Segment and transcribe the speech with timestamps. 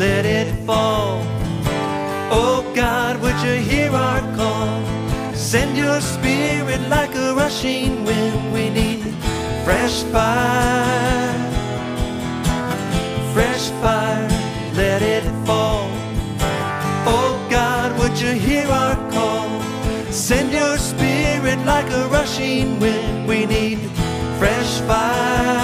[0.00, 1.20] let it fall.
[2.32, 4.82] Oh God, would you hear our call?
[5.34, 8.54] Send your spirit like a rushing wind.
[8.54, 9.02] We need
[9.62, 11.34] fresh fire,
[13.34, 14.28] fresh fire,
[14.74, 15.90] let it fall.
[17.04, 19.50] Oh God, would you hear our call?
[20.10, 23.28] Send your spirit like a rushing wind.
[23.28, 23.80] We need
[24.38, 25.60] fresh fire.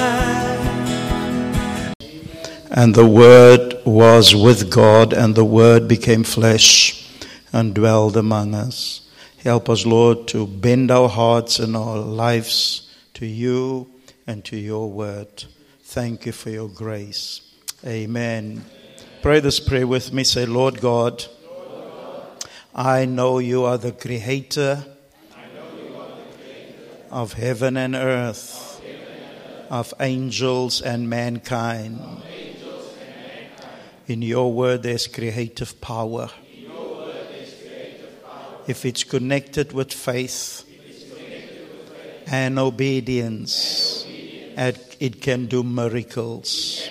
[2.71, 7.08] And the Word was with God, and the Word became flesh
[7.53, 9.08] and dwelled among us.
[9.39, 13.89] Help us, Lord, to bend our hearts and our lives to you
[14.27, 15.44] and to your Word.
[15.82, 17.43] Thank you for your grace.
[17.86, 18.64] Amen.
[19.22, 20.25] Pray this prayer with me.
[20.25, 21.25] Say, Lord God,
[22.75, 24.85] I know you are the creator
[27.13, 28.82] of heaven and earth,
[29.71, 32.00] of angels and mankind.
[34.08, 36.30] In your word, there's creative power.
[38.68, 40.64] If it's connected with faith
[42.26, 44.06] and obedience,
[44.98, 46.88] it can do miracles.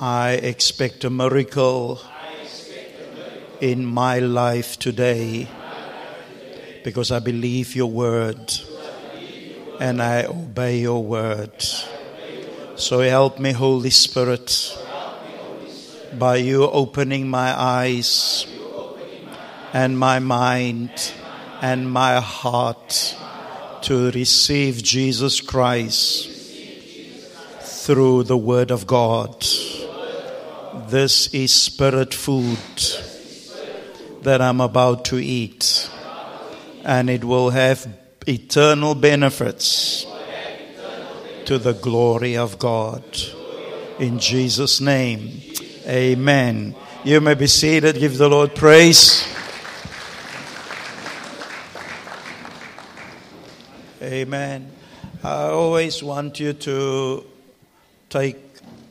[0.00, 2.00] I expect a miracle
[3.60, 5.48] in my life today
[6.84, 8.52] because I believe your word
[9.80, 11.62] and I obey your word.
[12.76, 14.76] So help me, Holy Spirit,
[16.18, 18.46] by you opening my eyes
[19.72, 21.12] and my mind
[21.60, 23.16] and my heart
[23.82, 26.30] to receive Jesus Christ
[27.60, 29.44] through the Word of God.
[30.88, 32.58] This is spirit food
[34.22, 35.90] that I'm about to eat,
[36.82, 37.86] and it will have
[38.26, 40.06] eternal benefits
[41.44, 43.04] to the glory of God.
[43.98, 45.42] In Jesus' name,
[45.86, 46.74] amen.
[47.04, 47.98] You may be seated.
[47.98, 49.26] Give the Lord praise.
[54.02, 54.70] Amen.
[55.22, 57.24] I always want you to
[58.08, 58.36] take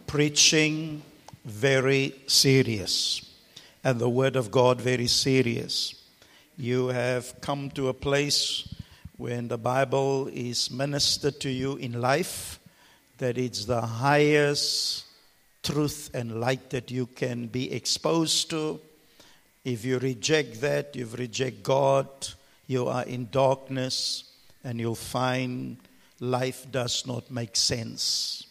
[0.07, 1.01] preaching
[1.45, 3.29] very serious
[3.83, 5.95] and the Word of God very serious.
[6.57, 8.67] You have come to a place
[9.17, 12.59] when the Bible is ministered to you in life
[13.17, 15.05] that it's the highest
[15.63, 18.79] truth and light that you can be exposed to.
[19.63, 22.07] If you reject that, you reject God,
[22.67, 24.25] you are in darkness,
[24.63, 25.77] and you'll find
[26.19, 28.45] life does not make sense.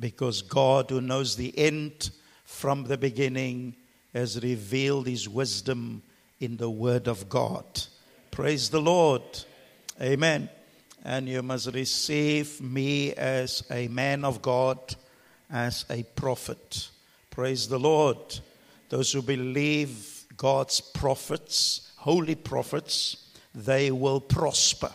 [0.00, 2.10] Because God, who knows the end
[2.44, 3.74] from the beginning,
[4.12, 6.02] has revealed his wisdom
[6.40, 7.64] in the Word of God.
[8.30, 9.22] Praise the Lord.
[10.00, 10.48] Amen.
[11.04, 14.78] And you must receive me as a man of God,
[15.50, 16.90] as a prophet.
[17.30, 18.18] Praise the Lord.
[18.88, 24.92] Those who believe God's prophets, holy prophets, they will prosper.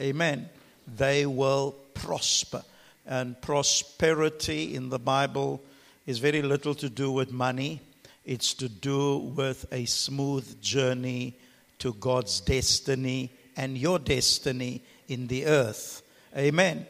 [0.00, 0.48] Amen.
[0.96, 2.62] They will prosper.
[3.06, 5.62] And prosperity in the Bible
[6.06, 7.80] is very little to do with money,
[8.24, 11.36] it's to do with a smooth journey
[11.78, 16.02] to God's destiny and your destiny in the earth.
[16.36, 16.86] Amen.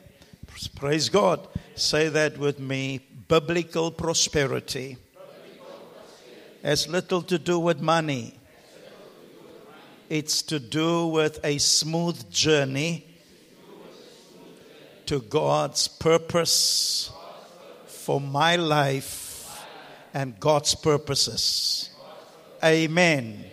[0.76, 1.46] Praise God.
[1.74, 3.00] Say that with me.
[3.28, 4.98] Biblical prosperity
[6.62, 8.38] has little to do with money.
[10.08, 13.06] It's to do with a smooth journey
[15.06, 17.10] to God's purpose
[17.86, 19.64] for my life
[20.12, 21.90] and God's purposes.
[22.62, 23.44] Amen.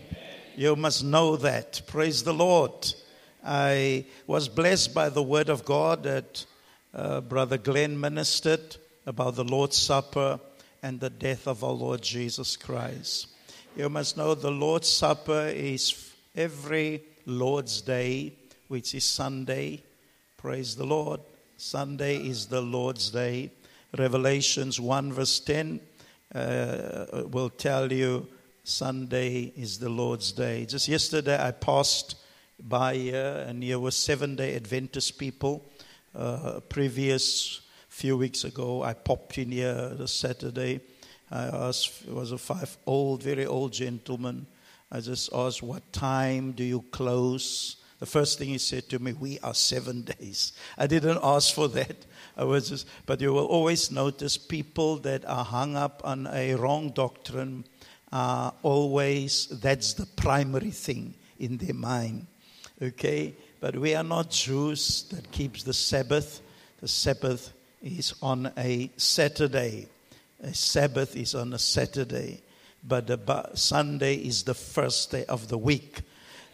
[0.56, 1.82] You must know that.
[1.88, 2.94] Praise the Lord.
[3.44, 6.46] I was blessed by the word of God that
[6.94, 10.40] uh, Brother Glenn ministered about the Lord's Supper
[10.84, 13.28] and the death of our Lord Jesus Christ.
[13.76, 18.34] You must know the Lord's Supper is every Lord's Day,
[18.68, 19.84] which is Sunday.
[20.38, 21.22] Praise the Lord.
[21.58, 23.52] Sunday is the Lord's Day.
[23.98, 25.80] Revelations 1, verse 10
[26.34, 28.28] uh, will tell you
[28.64, 30.66] Sunday is the Lord's Day.
[30.66, 32.16] Just yesterday, I passed
[32.60, 35.66] by here, and here were seven day Adventist people.
[36.14, 40.82] Uh, previous few weeks ago, I popped in here the Saturday.
[41.32, 44.46] I asked, it was a five old, very old gentleman.
[44.92, 47.78] I just asked, What time do you close?
[48.00, 50.52] The first thing he said to me, We are seven days.
[50.78, 51.96] I didn't ask for that.
[52.36, 56.56] I was just, but you will always notice people that are hung up on a
[56.56, 57.64] wrong doctrine
[58.12, 62.28] are always, that's the primary thing in their mind.
[62.82, 63.36] Okay?
[63.62, 66.42] But we are not Jews that keeps the Sabbath.
[66.82, 67.54] The Sabbath
[67.84, 69.88] is on a Saturday.
[70.42, 72.42] A Sabbath is on a Saturday,
[72.84, 76.02] but the Sunday is the first day of the week.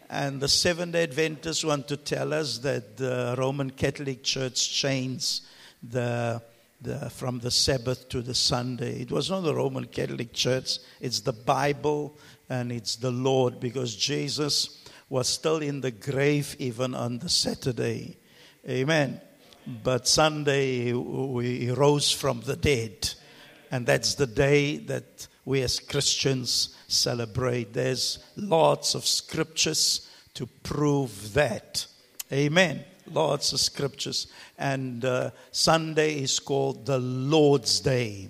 [0.10, 5.44] And the Seventh day Adventists want to tell us that the Roman Catholic Church changed
[5.82, 6.42] the,
[6.82, 9.02] the, from the Sabbath to the Sunday.
[9.04, 12.18] It was not the Roman Catholic Church, it's the Bible
[12.50, 18.18] and it's the Lord because Jesus was still in the grave even on the Saturday.
[18.68, 19.22] Amen.
[19.84, 23.10] But Sunday, we rose from the dead.
[23.72, 27.74] And that's the day that we as Christians celebrate.
[27.74, 31.86] There's lots of scriptures to prove that.
[32.32, 32.84] Amen.
[33.12, 34.28] Lots of scriptures.
[34.58, 38.30] And uh, Sunday is called the Lord's Day.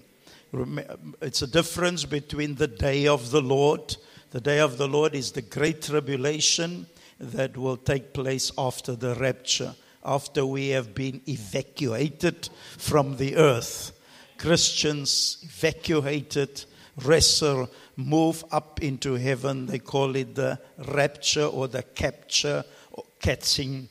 [1.21, 3.95] It's a difference between the day of the Lord.
[4.31, 6.87] The day of the Lord is the great tribulation
[7.19, 9.73] that will take place after the rapture
[10.07, 13.91] after we have been evacuated from the earth.
[14.37, 16.63] Christians evacuated,
[17.03, 19.65] wrestle, move up into heaven.
[19.65, 23.89] They call it the rapture or the capture or catching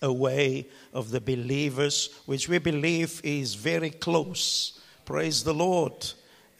[0.00, 4.80] away of the believers, which we believe is very close.
[5.04, 6.10] Praise the Lord.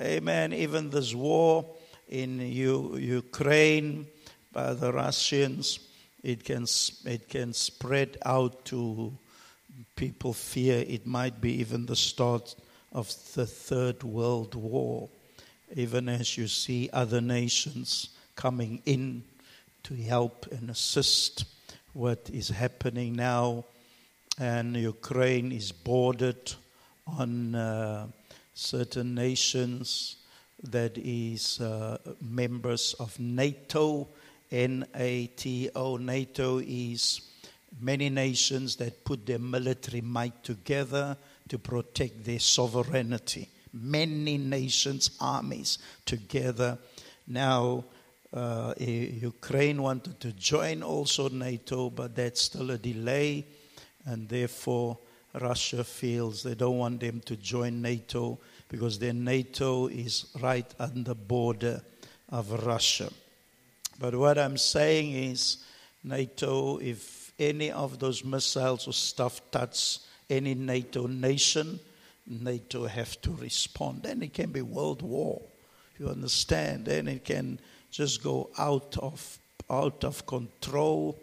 [0.01, 0.53] Amen.
[0.53, 1.65] Even this war
[2.15, 4.07] in U- Ukraine
[4.53, 5.81] by the Russians
[6.23, 6.65] it can,
[7.05, 9.13] it can spread out to
[9.97, 12.55] people fear it might be even the start
[12.93, 15.09] of the Third World War.
[15.75, 19.25] Even as you see other nations coming in
[19.83, 21.45] to help and assist
[21.93, 23.65] what is happening now,
[24.39, 26.53] and Ukraine is bordered
[27.07, 28.07] on uh,
[28.55, 30.17] certain nations
[30.65, 34.09] that is uh, members of NATO
[34.51, 35.97] NATO.
[35.97, 37.21] NATO is
[37.81, 41.17] many nations that put their military might together
[41.49, 43.49] to protect their sovereignty.
[43.73, 46.79] Many nations, armies together.
[47.27, 47.85] Now,
[48.33, 53.47] uh, Ukraine wanted to join also NATO, but that's still a delay,
[54.07, 54.99] and therefore
[55.41, 58.39] Russia feels they don't want them to join NATO
[58.75, 61.81] because then NATO is right on the border
[62.31, 63.09] of Russia.
[64.01, 65.59] But what I'm saying is,
[66.03, 71.79] NATO, if any of those missiles or stuff touch any NATO nation,
[72.27, 74.03] NATO have to respond.
[74.03, 75.41] Then it can be world war.
[75.97, 76.87] You understand?
[76.87, 77.61] Then it can
[77.93, 79.39] just go out of
[79.71, 81.17] out of control,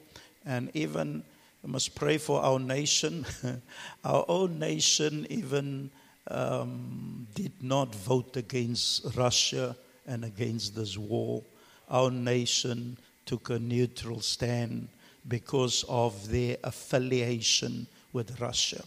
[0.45, 1.21] and even
[1.63, 3.25] we must pray for our nation.
[4.06, 5.92] our own nation even
[6.27, 9.75] um, did not vote against Russia
[10.06, 11.44] and against this war
[11.91, 14.88] our nation took a neutral stand
[15.27, 18.81] because of their affiliation with Russia.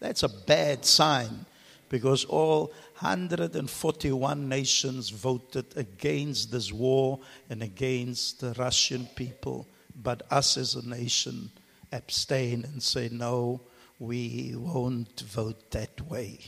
[0.00, 1.46] That's a bad sign
[1.88, 9.66] because all 141 nations voted against this war and against the Russian people.
[10.02, 11.50] But us as a nation
[11.92, 13.60] abstain and say, no,
[13.98, 16.40] we won't vote that way.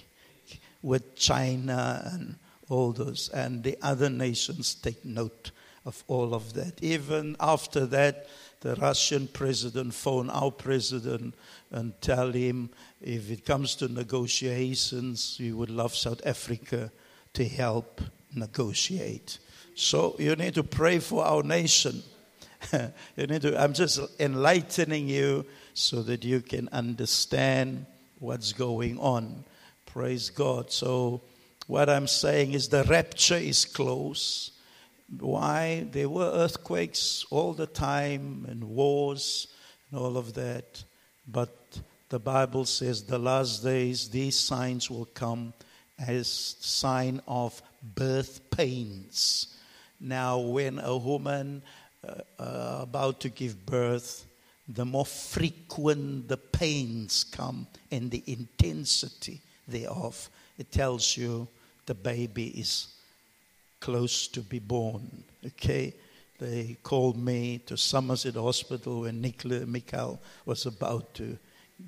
[0.83, 2.37] With China and
[2.69, 5.51] all those, and the other nations take note
[5.85, 6.83] of all of that.
[6.83, 8.29] Even after that,
[8.61, 11.35] the Russian president phone our president
[11.71, 16.93] and tell him if it comes to negotiations, we would love South Africa
[17.33, 18.01] to help
[18.35, 19.39] negotiate.
[19.75, 22.03] So you need to pray for our nation.
[23.17, 27.87] you need to, I'm just enlightening you so that you can understand
[28.19, 29.45] what's going on.
[29.93, 30.71] Praise God.
[30.71, 31.21] So
[31.67, 34.53] what I'm saying is the rapture is close.
[35.19, 35.85] Why?
[35.91, 39.49] There were earthquakes all the time and wars
[39.91, 40.85] and all of that.
[41.27, 45.55] But the Bible says the last days these signs will come
[45.99, 46.29] as
[46.61, 49.59] sign of birth pains.
[49.99, 51.63] Now, when a woman
[52.07, 54.25] uh, uh, about to give birth,
[54.69, 61.49] the more frequent the pains come and the intensity thereof, it tells you
[61.87, 62.89] the baby is
[63.81, 65.25] close to be born.
[65.45, 65.95] Okay?
[66.39, 71.37] They called me to Somerset Hospital when Nicola Mikhail was about to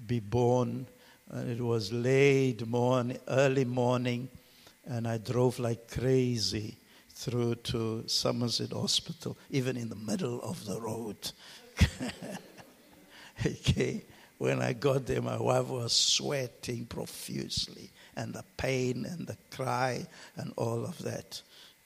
[0.06, 0.86] be born.
[1.30, 4.28] And it was late morning, early morning,
[4.84, 6.76] and I drove like crazy
[7.14, 11.16] through to Somerset Hospital, even in the middle of the road.
[13.46, 14.04] okay,
[14.42, 20.06] when I got there, my wife was sweating profusely, and the pain and the cry
[20.36, 21.42] and all of that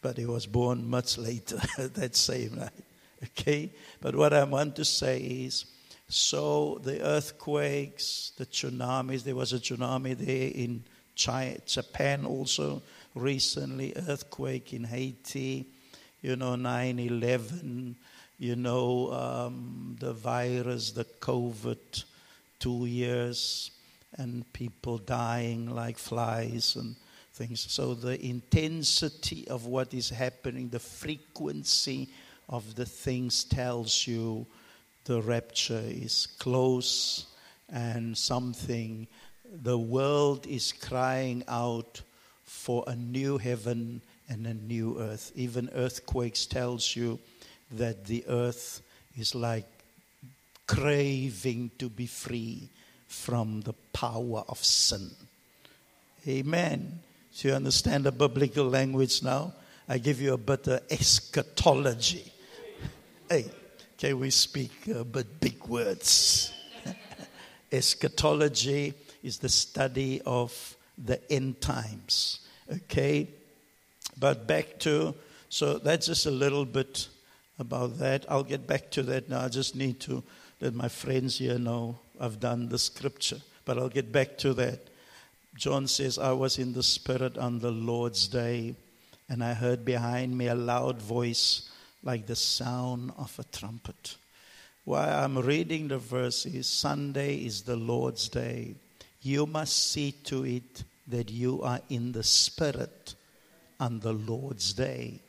[0.07, 2.85] but he was born much later that same night.
[3.25, 3.73] Okay?
[4.01, 5.65] But what I want to say is
[6.09, 10.85] so the earthquakes, the tsunamis, there was a tsunami there in
[11.21, 12.83] Chi- Japan also
[13.17, 15.67] recently, earthquake in Haiti,
[16.23, 17.97] you know, 9 11,
[18.39, 22.05] you know, um, the virus, the COVID,
[22.66, 23.70] two years,
[24.18, 26.96] and people dying like flies and
[27.32, 27.64] things.
[27.70, 32.08] So the intensity of what is happening, the frequency
[32.49, 34.46] of the things tells you
[35.04, 37.26] the rapture is close
[37.73, 39.06] and something
[39.62, 42.02] the world is crying out
[42.42, 47.18] for a new heaven and a new earth even earthquakes tells you
[47.70, 48.82] that the earth
[49.16, 49.75] is like
[50.66, 52.68] craving to be free
[53.06, 55.11] from the power of sin
[56.26, 56.99] amen
[57.30, 59.52] so you understand the biblical language now
[59.88, 62.32] i give you a bit of eschatology
[63.28, 63.44] hey
[63.96, 66.52] can we speak a bit big words
[67.73, 68.92] eschatology
[69.23, 72.40] is the study of the end times.
[72.73, 73.28] Okay?
[74.18, 75.14] But back to,
[75.49, 77.08] so that's just a little bit
[77.58, 78.25] about that.
[78.28, 79.40] I'll get back to that now.
[79.40, 80.23] I just need to
[80.61, 83.41] let my friends here know I've done the scripture.
[83.65, 84.81] But I'll get back to that.
[85.57, 88.75] John says, I was in the Spirit on the Lord's day,
[89.29, 91.71] and I heard behind me a loud voice
[92.03, 94.17] like the sound of a trumpet.
[94.85, 98.77] While I'm reading the verses, Sunday is the Lord's day.
[99.23, 103.15] You must see to it that you are in the Spirit
[103.81, 105.21] on the Lord's day.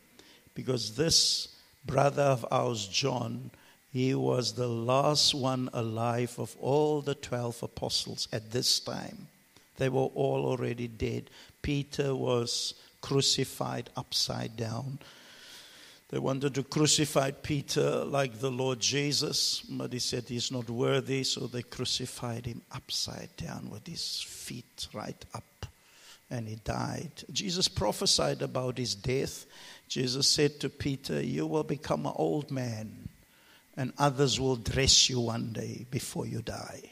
[0.54, 1.56] Because this
[1.86, 3.50] brother of ours, John,
[3.91, 9.27] he was the last one alive of all the 12 apostles at this time.
[9.77, 11.29] They were all already dead.
[11.62, 15.00] Peter was crucified upside down.
[16.10, 21.24] They wanted to crucify Peter like the Lord Jesus, but he said he's not worthy,
[21.24, 25.65] so they crucified him upside down with his feet right up,
[26.29, 27.12] and he died.
[27.32, 29.46] Jesus prophesied about his death.
[29.89, 33.07] Jesus said to Peter, You will become an old man,
[33.78, 36.92] and others will dress you one day before you die.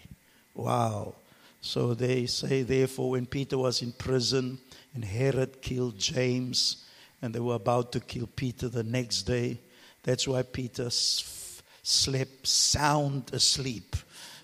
[0.54, 1.16] Wow.
[1.60, 4.60] So they say, therefore, when Peter was in prison
[4.94, 6.86] and Herod killed James,
[7.26, 9.60] and they were about to kill Peter the next day.
[10.04, 13.96] That's why Peter slept sound asleep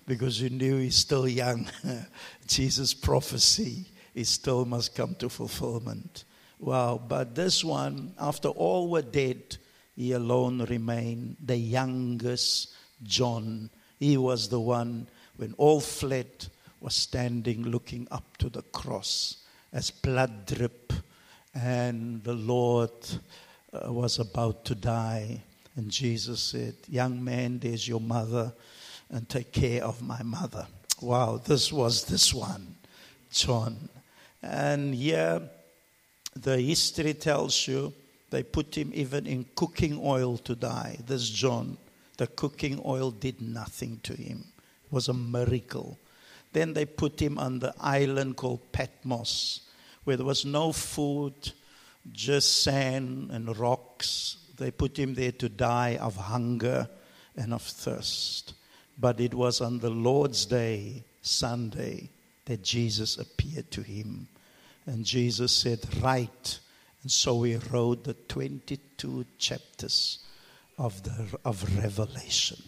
[0.06, 1.68] because he knew he's still young.
[2.48, 6.24] Jesus' prophecy is still must come to fulfillment.
[6.58, 9.58] Wow, but this one, after all were dead,
[9.96, 13.70] he alone remained the youngest John.
[13.98, 15.06] He was the one,
[15.36, 16.46] when all fled,
[16.80, 19.36] was standing looking up to the cross
[19.72, 20.94] as blood dripped
[21.54, 22.90] and the Lord
[23.72, 25.42] uh, was about to die.
[25.76, 28.52] And Jesus said, Young man, there's your mother,
[29.10, 30.66] and take care of my mother.
[31.00, 32.76] Wow, this was this one,
[33.30, 33.88] John.
[34.42, 35.42] And here,
[36.34, 37.92] the history tells you
[38.32, 40.98] they put him even in cooking oil to die.
[41.06, 41.78] This John,
[42.16, 44.44] the cooking oil did nothing to him.
[44.84, 45.98] It was a miracle.
[46.52, 49.60] Then they put him on the island called Patmos
[50.04, 51.52] where there was no food,
[52.10, 54.38] just sand and rocks.
[54.56, 56.88] They put him there to die of hunger
[57.36, 58.54] and of thirst.
[58.98, 62.10] But it was on the Lord's day, Sunday,
[62.44, 64.28] that Jesus appeared to him.
[64.86, 66.58] And Jesus said, Write.
[67.02, 70.20] And so we wrote the 22 chapters
[70.78, 72.62] of, the, of Revelation.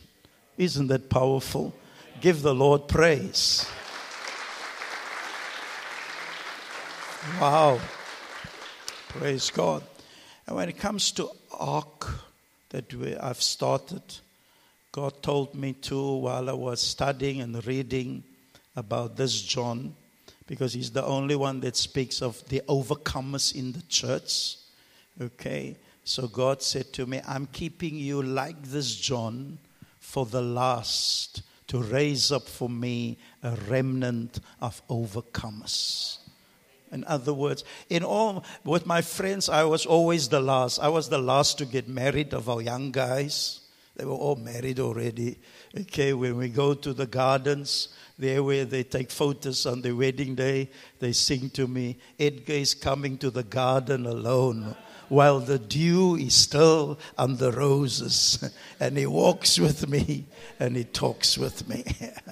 [0.58, 1.72] Isn't that powerful?
[2.20, 3.66] Give the Lord praise.
[7.40, 7.80] Wow.
[9.08, 9.82] Praise God.
[10.46, 12.08] And when it comes to ark
[12.70, 14.02] that we, I've started,
[14.92, 18.24] God told me to while I was studying and reading
[18.76, 19.94] about this John,
[20.46, 24.56] because he's the only one that speaks of the overcomers in the church.
[25.20, 25.76] Okay?
[26.04, 29.58] So God said to me, I'm keeping you like this John
[29.98, 36.18] for the last to raise up for me a remnant of overcomers.
[36.92, 40.78] In other words, in all with my friends, I was always the last.
[40.78, 43.60] I was the last to get married of our young guys.
[43.96, 45.38] They were all married already.
[45.76, 50.36] Okay, when we go to the gardens, there where they take photos on their wedding
[50.36, 54.76] day, they sing to me, Edgar is coming to the garden alone
[55.08, 58.52] while the dew is still on the roses.
[58.80, 60.26] And he walks with me
[60.60, 61.84] and he talks with me.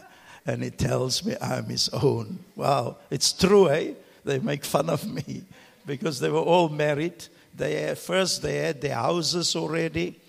[0.47, 2.39] and he tells me I'm his own.
[2.57, 3.95] Wow, it's true, eh?
[4.25, 5.43] they make fun of me
[5.87, 7.25] because they were all married.
[7.57, 10.21] They first they had their houses already.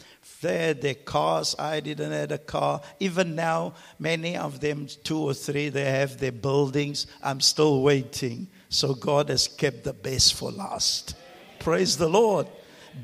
[0.43, 1.55] They had their cars.
[1.57, 2.81] I didn't have a car.
[2.99, 7.07] Even now, many of them, two or three, they have their buildings.
[7.23, 8.47] I'm still waiting.
[8.67, 11.15] So God has kept the best for last.
[11.59, 12.47] Praise the Lord.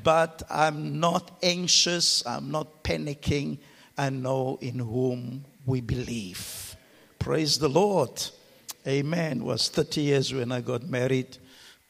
[0.04, 3.58] But I'm not anxious, I'm not panicking.
[3.96, 6.76] I know in whom we believe.
[7.18, 8.22] Praise the Lord.
[8.86, 9.38] Amen.
[9.38, 11.38] It was 30 years when I got married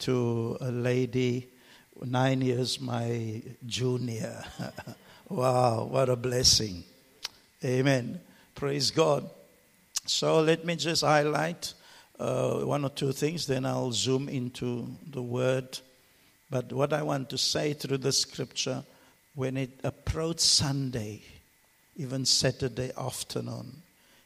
[0.01, 1.49] to a lady,
[2.03, 4.45] nine years my junior.
[5.31, 6.85] wow, what a blessing.
[7.65, 8.21] Amen.
[8.55, 9.31] Praise God.
[10.05, 11.73] So let me just highlight
[12.19, 15.79] uh, one or two things, then I'll zoom into the word.
[16.51, 18.85] But what I want to say through the scripture,
[19.35, 21.23] when it approaches Sunday,
[21.97, 23.83] even Saturday afternoon,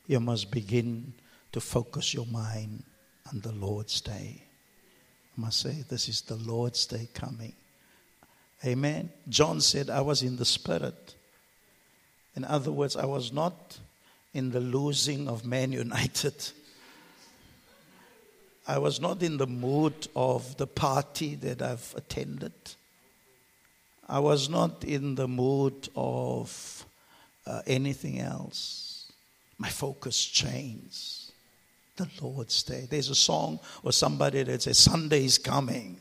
[0.07, 1.13] you must begin
[1.53, 2.83] to focus your mind
[3.33, 4.43] on the Lord's day.
[5.37, 7.53] I must say, this is the Lord's day coming.
[8.65, 9.11] Amen.
[9.29, 11.15] John said, I was in the Spirit.
[12.35, 13.79] In other words, I was not
[14.33, 16.35] in the losing of Man United.
[18.67, 22.53] I was not in the mood of the party that I've attended.
[24.09, 26.87] I was not in the mood of
[27.47, 29.13] uh, anything else.
[29.59, 31.33] My focus changed.
[31.97, 32.89] The Lord's Day.
[32.91, 36.01] There's a song or somebody that says, Sunday is coming.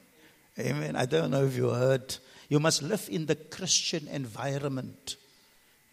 [0.58, 0.96] Amen.
[0.96, 2.18] I don't know if you heard.
[2.54, 5.16] You must live in the Christian environment.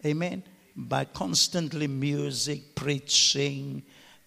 [0.05, 0.43] Amen.
[0.75, 3.81] By constantly music, preaching,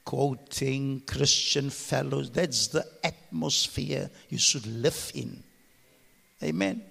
[0.05, 2.33] quoting Christian fellows.
[2.33, 5.45] That's the atmosphere you should live in.
[6.43, 6.83] Amen.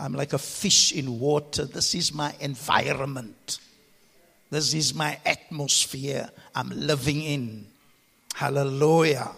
[0.00, 1.66] I'm like a fish in water.
[1.66, 3.60] This is my environment.
[4.50, 7.66] This is my atmosphere I'm living in.
[8.34, 9.36] Hallelujah.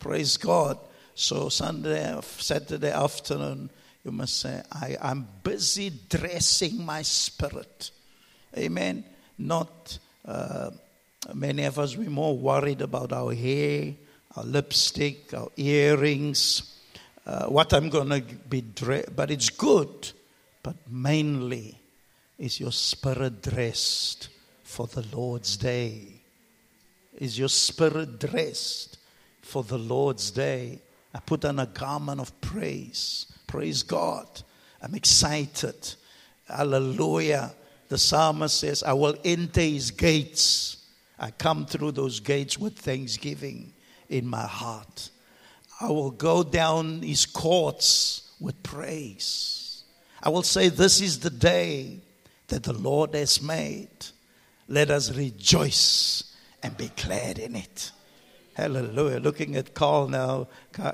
[0.00, 0.80] Praise God.
[1.14, 3.70] So Sunday, Saturday afternoon,
[4.04, 7.90] you must say, I am busy dressing my spirit.
[8.56, 9.04] Amen.
[9.38, 10.70] Not uh,
[11.32, 13.94] Many of us, we're more worried about our hair,
[14.36, 16.78] our lipstick, our earrings,
[17.24, 19.16] uh, what I'm going to be dressed.
[19.16, 20.12] But it's good.
[20.62, 21.78] But mainly,
[22.38, 24.28] is your spirit dressed
[24.64, 26.20] for the Lord's day?
[27.16, 28.98] Is your spirit dressed
[29.40, 30.80] for the Lord's day?
[31.14, 33.26] I put on a garment of praise.
[33.54, 34.26] Praise God.
[34.82, 35.94] I'm excited.
[36.48, 37.54] Hallelujah.
[37.88, 40.84] The psalmist says, I will enter his gates
[41.18, 43.72] I come through those gates with thanksgiving
[44.08, 45.10] in my heart.
[45.80, 49.84] I will go down his courts with praise.
[50.22, 52.00] I will say, This is the day
[52.48, 53.88] that the Lord has made.
[54.68, 57.92] Let us rejoice and be glad in it.
[58.54, 59.18] Hallelujah.
[59.18, 60.48] Looking at Carl now,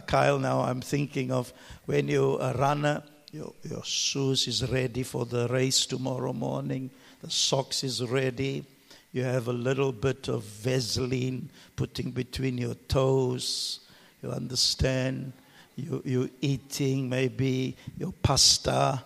[0.06, 1.52] Kyle now, I'm thinking of
[1.86, 6.90] when you're a runner, your, your shoes is ready for the race tomorrow morning,
[7.22, 8.64] the socks is ready
[9.12, 13.80] you have a little bit of Vaseline putting between your toes.
[14.22, 15.32] You understand?
[15.74, 19.02] You, you're eating maybe your pasta,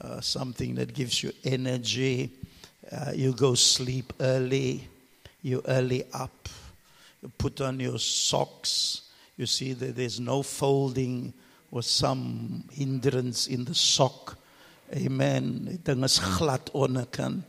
[0.00, 2.30] uh, something that gives you energy.
[2.92, 4.86] Uh, you go sleep early.
[5.40, 6.48] You early up.
[7.26, 9.02] You put on your socks.
[9.36, 11.34] You see that there's no folding
[11.72, 14.38] or some hindrance in the sock.
[14.94, 15.80] Amen.
[15.82, 17.42] Onderkant.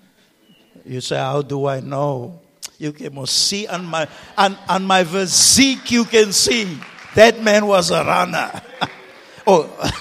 [0.83, 2.41] You say, How do I know?
[2.79, 6.79] You can see on my on, on my physique, you can see
[7.13, 8.59] that man was a runner.
[9.45, 9.91] oh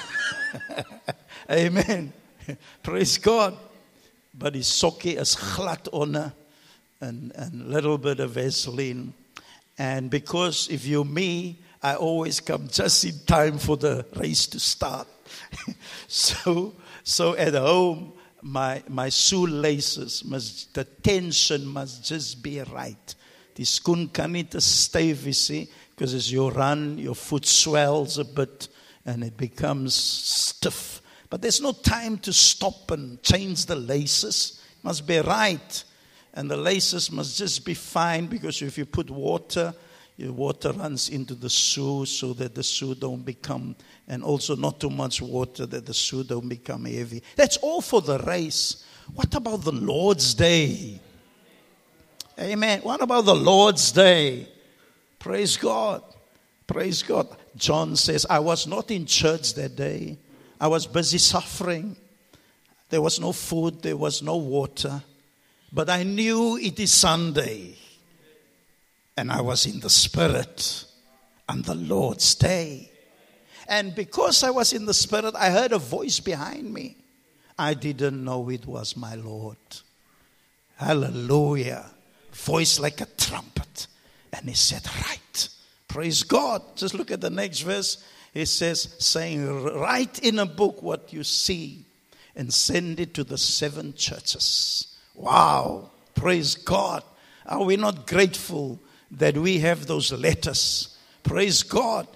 [1.50, 2.14] Amen.
[2.82, 3.58] Praise God.
[4.32, 6.32] But his sokkie is glad onder
[6.98, 9.12] and a little bit of Vaseline.
[9.78, 14.60] And because if you're me, I always come just in time for the race to
[14.60, 15.06] start.
[16.08, 18.12] so so at home
[18.42, 23.14] my, my shoelaces must, the tension must just be right.
[23.56, 25.24] Skoen kan nie te styf
[25.94, 28.68] because as you run, your foot swells a bit
[29.06, 31.00] and it becomes stiff.
[31.30, 34.60] But there's no time to stop and change the laces.
[34.78, 35.84] It must be right.
[36.36, 39.74] And the laces must just be fine because if you put water,
[40.18, 43.74] your water runs into the shoe so that the shoe don't become
[44.06, 47.22] and also not too much water that the shoe don't become heavy.
[47.36, 48.84] That's all for the race.
[49.14, 51.00] What about the Lord's Day?
[52.38, 52.80] Amen.
[52.82, 54.46] What about the Lord's Day?
[55.18, 56.02] Praise God.
[56.66, 57.34] Praise God.
[57.56, 60.18] John says, I was not in church that day.
[60.60, 61.96] I was busy suffering.
[62.90, 65.02] There was no food, there was no water.
[65.72, 67.76] But I knew it is Sunday.
[69.16, 70.84] And I was in the Spirit
[71.48, 72.90] on the Lord's Day.
[73.68, 76.96] And because I was in the Spirit, I heard a voice behind me.
[77.58, 79.56] I didn't know it was my Lord.
[80.76, 81.86] Hallelujah.
[82.32, 83.86] Voice like a trumpet.
[84.32, 85.48] And he said, Right.
[85.88, 86.62] Praise God.
[86.76, 88.04] Just look at the next verse.
[88.34, 91.86] It says, saying, Write in a book what you see
[92.34, 94.95] and send it to the seven churches.
[95.16, 95.90] Wow.
[96.14, 97.02] Praise God.
[97.46, 98.80] Are we not grateful
[99.12, 100.96] that we have those letters?
[101.22, 102.06] Praise God.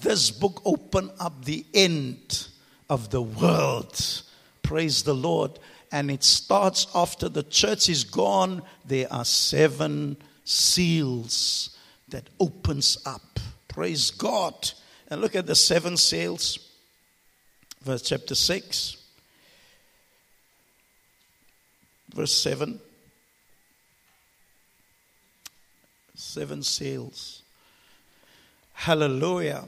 [0.00, 2.48] This book opened up the end
[2.88, 4.22] of the world.
[4.62, 5.58] Praise the Lord.
[5.90, 8.62] And it starts after the church is gone.
[8.84, 11.76] There are seven seals
[12.08, 13.40] that opens up.
[13.68, 14.70] Praise God.
[15.08, 16.58] And look at the seven seals.
[17.82, 19.01] Verse chapter 6.
[22.14, 22.80] Verse 7.
[26.14, 27.42] Seven seals.
[28.74, 29.64] Hallelujah.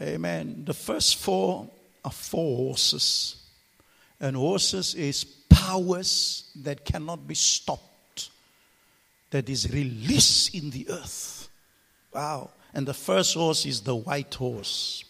[0.00, 0.62] Amen.
[0.64, 1.68] The first four
[2.04, 3.36] are four horses.
[4.20, 8.30] And horses is powers that cannot be stopped,
[9.30, 11.48] that is released in the earth.
[12.12, 12.50] Wow.
[12.74, 15.04] And the first horse is the white horse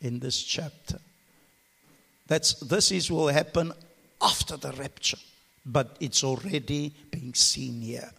[0.00, 0.98] in this chapter.
[2.26, 3.72] That's, this is will happen
[4.20, 5.18] after the rapture,
[5.66, 8.10] but it's already being seen here.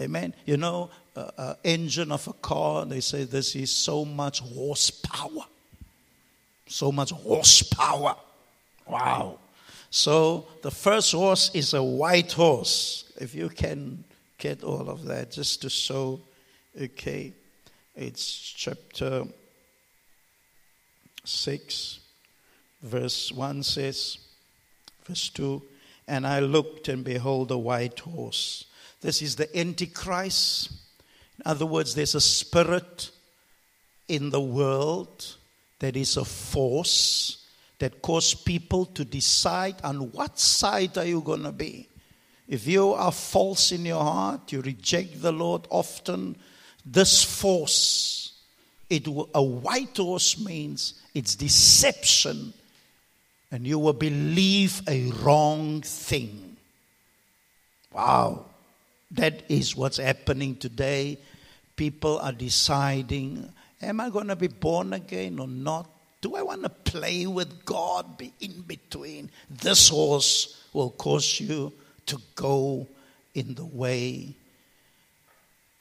[0.00, 0.34] Amen.
[0.44, 5.46] You know, uh, uh, engine of a car, they say this is so much horsepower.
[6.66, 8.16] So much horsepower.
[8.86, 9.38] Wow.
[9.90, 13.10] So the first horse is a white horse.
[13.18, 14.04] If you can
[14.36, 16.20] get all of that, just to show,
[16.78, 17.32] okay,
[17.94, 19.24] it's chapter
[21.24, 22.00] 6,
[22.82, 24.18] verse 1 says,
[25.06, 25.62] verse 2,
[26.08, 28.64] and I looked and behold a white horse.
[29.00, 30.70] This is the Antichrist.
[31.38, 33.10] In other words, there's a spirit
[34.08, 35.36] in the world
[35.80, 37.44] that is a force
[37.78, 41.88] that cause people to decide on what side are you going to be.
[42.48, 46.36] If you are false in your heart, you reject the Lord often,
[46.84, 48.32] this force,
[48.88, 52.54] it a white horse means it's deception,
[53.56, 56.58] and you will believe a wrong thing.
[57.90, 58.44] Wow.
[59.12, 61.16] That is what's happening today.
[61.74, 65.88] People are deciding, am I going to be born again or not?
[66.20, 69.30] Do I want to play with God, be in between?
[69.48, 71.72] This horse will cause you
[72.04, 72.86] to go
[73.34, 74.34] in the way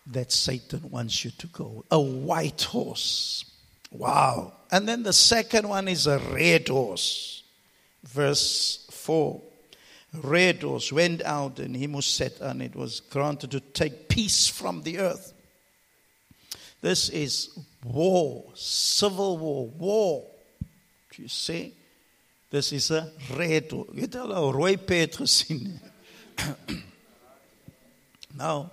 [0.08, 1.84] that Satan wants you to go.
[1.92, 3.44] A white horse.
[3.92, 4.54] Wow.
[4.72, 7.35] And then the second one is a red horse.
[8.08, 9.42] Verse 4.
[10.14, 14.48] Red horse went out and he was set, and it was granted to take peace
[14.48, 15.34] from the earth.
[16.82, 17.50] This is
[17.84, 20.26] war, civil war, war.
[21.12, 21.74] Do you see?
[22.52, 23.90] This is a red horse.
[23.94, 25.80] Jy het al 'n
[28.36, 28.72] now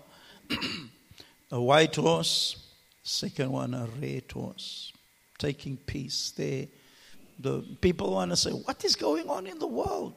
[1.51, 2.57] a white horse,
[3.03, 4.93] second one a red horse,
[5.39, 6.69] taking peace there.
[7.43, 10.15] The people want to say, What is going on in the world?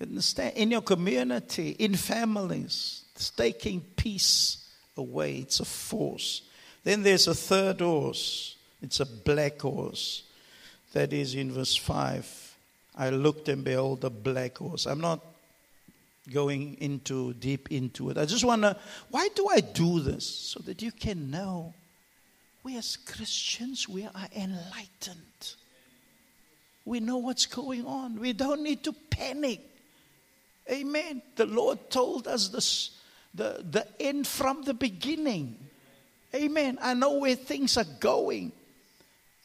[0.00, 0.56] Understand?
[0.56, 5.38] In your community, in families, it's taking peace away.
[5.38, 6.42] It's a force.
[6.84, 8.56] Then there's a third horse.
[8.82, 10.22] It's a black horse.
[10.92, 12.56] That is in verse 5.
[12.96, 14.86] I looked and behold a black horse.
[14.86, 15.20] I'm not
[16.32, 18.18] going into deep into it.
[18.18, 18.76] I just want to
[19.10, 21.74] why do I do this so that you can know
[22.62, 25.54] we as Christians we are enlightened.
[26.86, 28.18] We know what's going on.
[28.18, 29.60] We don't need to panic.
[30.70, 31.20] Amen.
[31.34, 32.90] The Lord told us this
[33.34, 35.58] the, the end from the beginning.
[36.34, 36.78] Amen.
[36.80, 38.52] I know where things are going.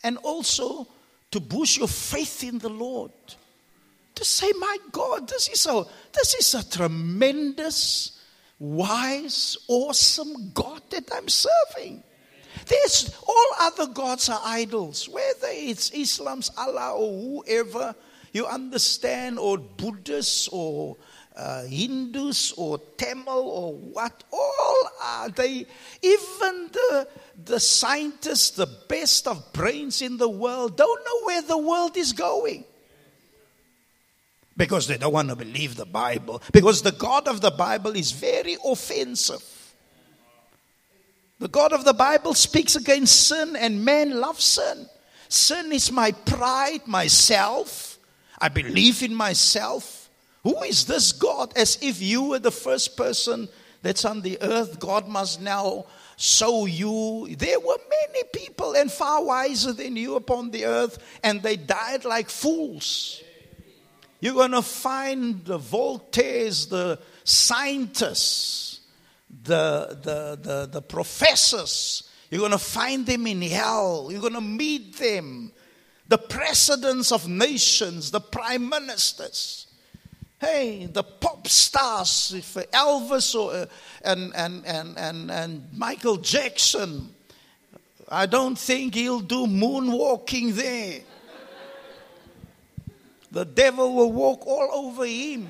[0.03, 0.87] And also
[1.31, 3.11] to boost your faith in the Lord
[4.15, 8.19] to say, My God, this is a, this is a tremendous,
[8.59, 12.03] wise, awesome God that I'm serving.
[12.65, 17.95] There's all other gods are idols, whether it's Islam's Allah or whoever
[18.33, 20.95] you understand, or Buddhists or
[21.35, 25.65] uh, Hindus or Tamil or what, all are they,
[26.01, 27.07] even the,
[27.45, 32.13] the scientists, the best of brains in the world, don't know where the world is
[32.13, 32.63] going
[34.57, 36.41] because they don't want to believe the Bible.
[36.51, 39.43] Because the God of the Bible is very offensive.
[41.41, 44.87] The God of the Bible speaks against sin, and man loves sin.
[45.27, 47.97] Sin is my pride, myself.
[48.39, 50.11] I believe in myself.
[50.43, 51.51] Who is this God?
[51.57, 53.49] As if you were the first person
[53.81, 54.79] that's on the earth.
[54.79, 57.35] God must now show you.
[57.35, 62.05] There were many people and far wiser than you upon the earth, and they died
[62.05, 63.23] like fools.
[64.19, 68.80] You're going to find the Voltaires, the scientists,
[69.43, 72.09] the, the, the, the professors.
[72.29, 74.07] You're going to find them in hell.
[74.09, 75.51] You're going to meet them.
[76.07, 79.67] The presidents of nations, the prime ministers.
[80.39, 83.65] Hey, the pop stars, if Elvis or, uh,
[84.03, 87.13] and, and, and, and, and Michael Jackson.
[88.09, 91.01] I don't think he'll do moonwalking there.
[93.31, 95.47] The devil will walk all over him.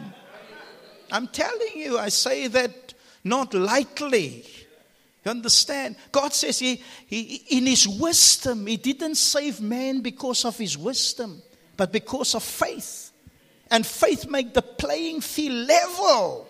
[1.12, 2.81] I'm telling you, I say that
[3.24, 4.46] not lightly.
[5.24, 5.96] You understand?
[6.12, 11.42] God says he, he, in His wisdom, He didn't save man because of His wisdom,
[11.78, 13.12] but because of faith.
[13.70, 16.48] And faith make the playing field level.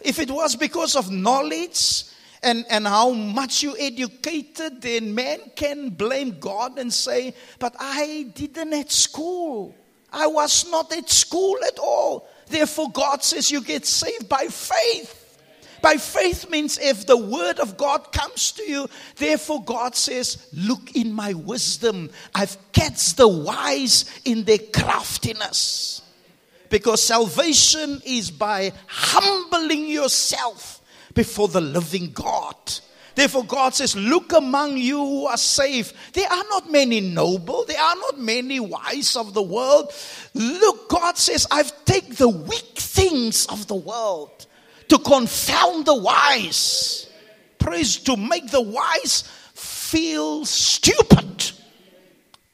[0.00, 2.04] If it was because of knowledge
[2.42, 8.30] and, and how much you educated, then man can blame God and say, But I
[8.34, 9.74] didn't at school.
[10.12, 12.28] I was not at school at all.
[12.46, 15.25] Therefore, God says you get saved by faith.
[15.82, 20.96] By faith means if the word of God comes to you, therefore God says, Look
[20.96, 22.10] in my wisdom.
[22.34, 26.02] I've catched the wise in their craftiness.
[26.68, 30.80] Because salvation is by humbling yourself
[31.14, 32.56] before the living God.
[33.14, 35.94] Therefore, God says, Look among you who are saved.
[36.12, 39.92] There are not many noble, there are not many wise of the world.
[40.34, 44.46] Look, God says, I've taken the weak things of the world
[44.88, 47.10] to confound the wise.
[47.58, 49.22] Praise to make the wise
[49.54, 51.52] feel stupid.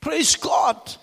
[0.00, 0.96] Praise God.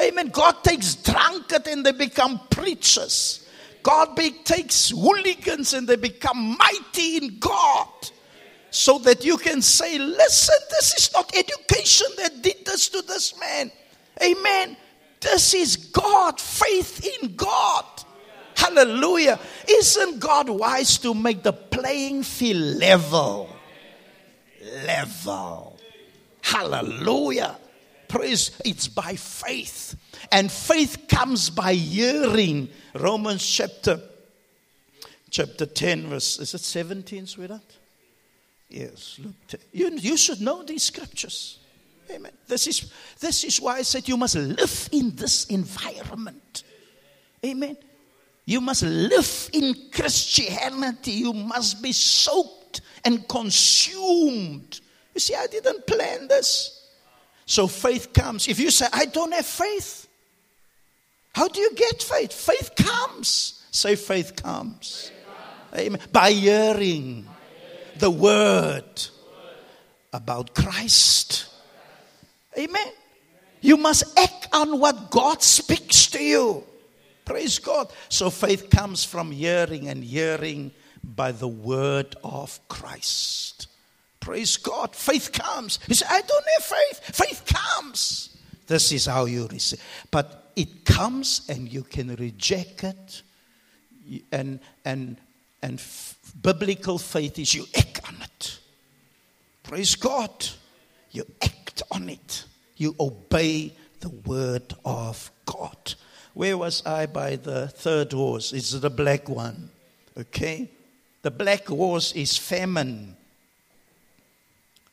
[0.00, 0.28] Amen.
[0.28, 3.48] God takes drunkard and they become preachers.
[3.82, 7.88] God takes hooligans and they become mighty in God.
[8.70, 13.38] So that you can say, listen, this is not education that did this to this
[13.38, 13.70] man.
[14.22, 14.76] Amen.
[15.20, 17.84] This is God, faith in God.
[18.66, 19.38] Hallelujah.
[19.68, 23.48] Isn't God wise to make the playing field level?
[24.84, 25.78] Level.
[26.42, 27.56] Hallelujah.
[28.08, 28.58] Praise.
[28.64, 29.96] It's by faith.
[30.32, 32.68] And faith comes by hearing.
[32.94, 34.00] Romans chapter
[35.30, 37.76] chapter 10, verse is it 17, sweetheart?
[38.68, 39.20] Yes.
[39.22, 41.58] Look, you, you should know these scriptures.
[42.10, 42.32] Amen.
[42.46, 46.62] This is, this is why I said you must live in this environment.
[47.44, 47.76] Amen.
[48.46, 51.10] You must live in Christianity.
[51.10, 54.80] You must be soaked and consumed.
[55.12, 56.88] You see, I didn't plan this.
[57.44, 58.46] So faith comes.
[58.48, 60.08] If you say, I don't have faith,
[61.34, 62.32] how do you get faith?
[62.32, 63.64] Faith comes.
[63.72, 65.10] Say, faith comes.
[65.74, 66.00] Amen.
[66.12, 67.26] By hearing
[67.98, 68.84] the word
[70.12, 71.46] about Christ.
[72.56, 72.86] Amen.
[73.60, 76.64] You must act on what God speaks to you.
[77.26, 77.92] Praise God.
[78.08, 80.70] So faith comes from hearing and hearing
[81.04, 83.66] by the word of Christ.
[84.20, 84.94] Praise God.
[84.94, 85.80] Faith comes.
[85.88, 87.16] You say, I don't have faith.
[87.16, 88.36] Faith comes.
[88.66, 89.82] This is how you receive.
[90.10, 93.22] But it comes and you can reject it.
[94.30, 95.16] And, and,
[95.62, 98.58] and f- biblical faith is you act on it.
[99.64, 100.46] Praise God.
[101.10, 102.44] You act on it.
[102.76, 105.94] You obey the word of God.
[106.36, 108.52] Where was I by the third horse?
[108.52, 109.70] It's the black one.
[110.18, 110.68] Okay?
[111.22, 113.16] The black horse is famine.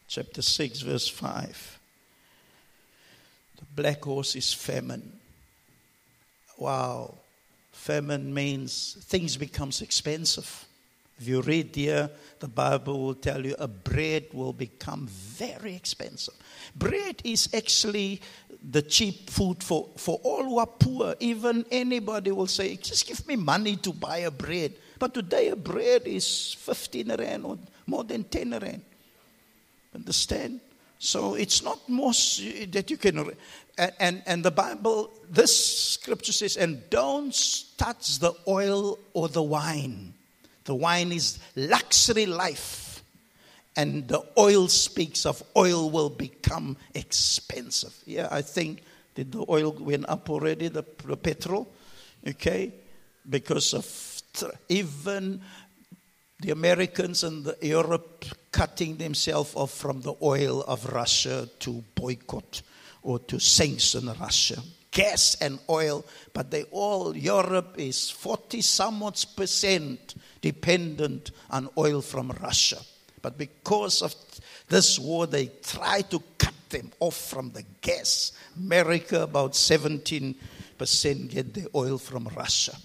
[0.07, 1.79] Chapter 6, verse 5.
[3.57, 5.19] The black horse is famine.
[6.57, 7.15] Wow.
[7.73, 10.65] Famine means things becomes expensive.
[11.19, 16.33] If you read here, the Bible will tell you a bread will become very expensive.
[16.75, 18.21] Bread is actually
[18.71, 21.15] the cheap food for, for all who are poor.
[21.19, 24.73] Even anybody will say, just give me money to buy a bread.
[24.97, 28.81] But today a bread is 15 rand or more than 10 rand.
[29.93, 30.61] Understand?
[30.97, 33.31] So it's not most that you can.
[33.77, 37.35] And, and, and the Bible, this scripture says, and don't
[37.77, 40.13] touch the oil or the wine.
[40.65, 42.83] The wine is luxury life
[43.75, 47.95] and the oil speaks of oil will become expensive.
[48.05, 48.83] Yeah, I think
[49.15, 51.71] did the oil went up already, the, the petrol,
[52.27, 52.73] okay,
[53.29, 54.21] because of
[54.69, 55.41] even
[56.39, 62.61] the Americans and the Europe cutting themselves off from the oil of Russia to boycott
[63.01, 64.61] or to sanction Russia.
[64.91, 72.29] Gas and oil, but they all, Europe is 40 somewhat percent dependent on oil from
[72.43, 72.77] Russia.
[73.23, 74.13] But because of
[74.67, 78.33] this war, they try to cut them off from the gas.
[78.57, 80.35] America, about 17%
[81.29, 82.75] get the oil from Russia.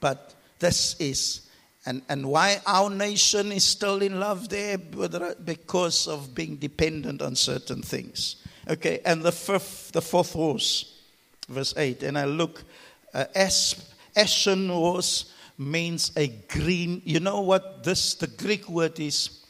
[0.00, 1.50] But this is
[1.86, 4.76] And, and why our nation is still in love there?
[4.76, 8.36] Because of being dependent on certain things.
[8.68, 10.98] Okay, and the fifth, the fourth horse,
[11.48, 12.02] verse 8.
[12.02, 12.62] And I look,
[13.14, 13.24] uh,
[14.14, 17.02] ashen horse means a green.
[17.04, 19.44] You know what this, the Greek word is?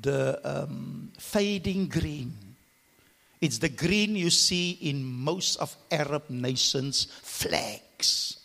[0.00, 2.32] The um, fading green.
[3.40, 8.38] It's the green you see in most of Arab nations' flags.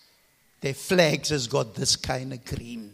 [0.60, 2.92] Their flags has got this kind of green.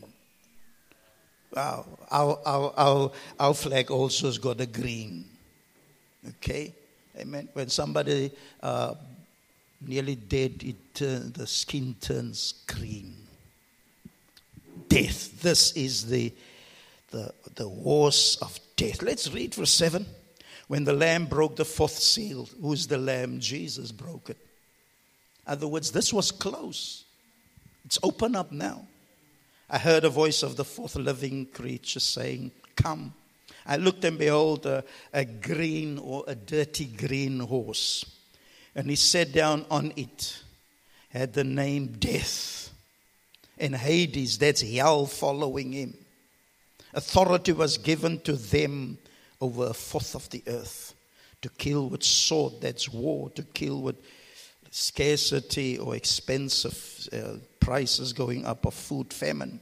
[1.55, 1.85] Wow.
[2.11, 5.25] Our, our, our, our flag also has got a green.
[6.29, 6.73] Okay?
[7.17, 7.49] Amen.
[7.53, 8.93] When somebody uh,
[9.81, 13.24] nearly dead, it turn, the skin turns green.
[14.95, 15.41] Death.
[15.41, 16.34] This is the,
[17.12, 19.01] the, the horse of death.
[19.01, 20.05] Let's read verse 7.
[20.69, 23.41] When the Lamb broke the fourth seal, who's the Lamb?
[23.41, 24.38] Jesus broke it.
[25.45, 27.03] In other words, this was close.
[27.84, 28.88] It's open up now.
[29.69, 33.13] I heard a voice of the fourth living creature saying, Come.
[33.65, 38.05] I looked and behold a, a green or a dirty green horse.
[38.73, 40.41] And he sat down on it,
[41.10, 42.64] had the name Death.
[43.57, 45.93] And Hades, that's hell following him.
[46.93, 48.97] Authority was given to them
[49.41, 50.93] over a fourth of the earth
[51.41, 53.97] to kill with sword, that's war, to kill with
[54.71, 59.59] scarcity or expensive uh, prices going up of food, famine,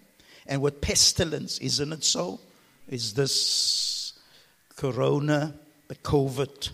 [0.47, 2.39] and with pestilence, isn't it so?
[2.87, 4.13] Is this
[4.75, 5.55] corona,
[5.87, 6.69] the COVID,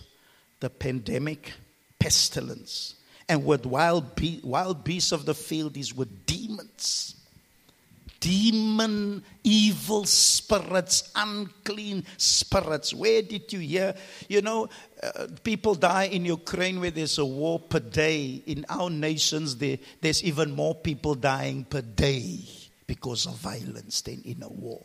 [0.60, 1.52] the pandemic,
[1.98, 2.94] pestilence?
[3.30, 7.14] And with wild, be- wild beasts of the field is with demons
[8.20, 12.92] demon, evil spirits, unclean spirits.
[12.92, 13.94] Where did you hear?
[14.28, 14.68] You know,
[15.02, 18.42] uh, people die in Ukraine where there's a war per day.
[18.46, 22.40] In our nations, there, there's even more people dying per day
[22.86, 24.84] because of violence than in a war.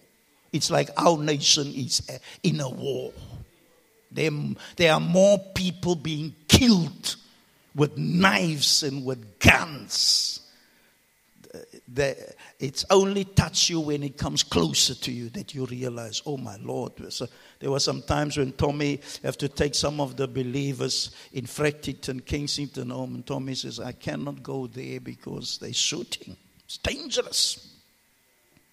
[0.53, 3.11] It's like our nation is uh, in a war.
[4.09, 4.31] There,
[4.77, 7.17] there are more people being killed
[7.75, 10.45] with knives and with guns
[11.87, 16.37] the, it's only touch you when it comes closer to you that you realize, oh
[16.37, 16.93] my Lord.
[17.11, 17.27] So
[17.59, 22.25] there were some times when Tommy have to take some of the believers in Factreton,
[22.25, 26.35] Kensington home, and Tommy says, I cannot go there because they're shooting.
[26.65, 27.73] It's dangerous.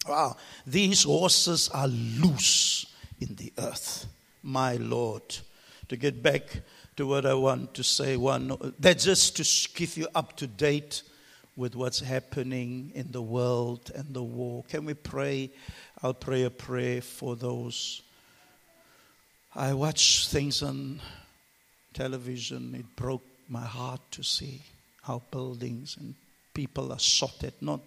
[0.09, 0.37] Wow,
[0.67, 2.87] these horses are loose
[3.21, 4.07] in the earth,
[4.43, 5.37] my Lord.
[5.89, 6.63] To get back
[7.03, 11.03] to what I want to say, one that's just to keep you up to date
[11.57, 14.63] with what's happening in the world and the war.
[14.69, 15.51] Can we pray?
[16.01, 18.03] I'll pray a prayer for those.
[19.57, 21.01] I watch things on
[21.93, 22.73] television.
[22.77, 24.63] It broke my heart to see
[25.03, 26.15] how buildings and
[26.55, 27.81] people are shot at, not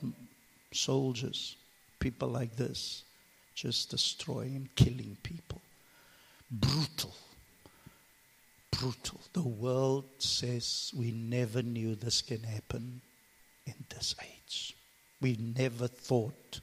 [0.74, 1.56] soldiers,
[2.00, 3.04] people like this,
[3.56, 5.62] just destroying, killing people.
[6.52, 7.14] Brutal.
[8.80, 9.20] Brutal.
[9.34, 13.02] The world says we never knew this can happen
[13.66, 14.76] in this age.
[15.22, 16.60] We never thought,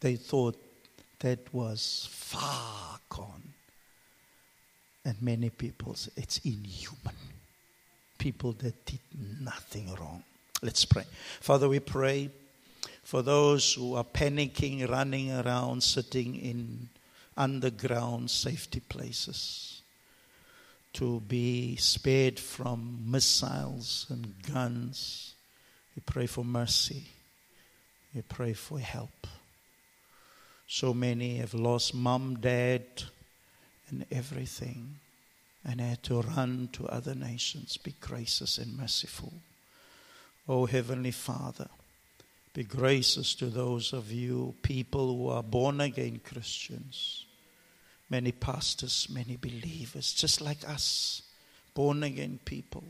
[0.00, 0.56] they thought
[1.20, 3.52] that was far gone.
[5.04, 7.16] And many people say it's inhuman.
[8.18, 9.00] People that did
[9.40, 10.22] nothing wrong.
[10.62, 11.04] Let's pray.
[11.40, 12.30] Father, we pray
[13.02, 16.88] for those who are panicking, running around, sitting in
[17.36, 19.71] underground safety places
[20.94, 25.32] to be spared from missiles and guns
[25.94, 27.04] we pray for mercy.
[28.14, 29.26] We pray for help.
[30.66, 32.82] So many have lost mom, dad,
[33.88, 34.96] and everything
[35.64, 37.76] and had to run to other nations.
[37.76, 39.32] Be gracious and merciful.
[40.48, 41.68] O oh, Heavenly Father,
[42.54, 47.26] be gracious to those of you, people who are born again Christians,
[48.12, 51.22] many pastors, many believers, just like us,
[51.74, 52.84] born again people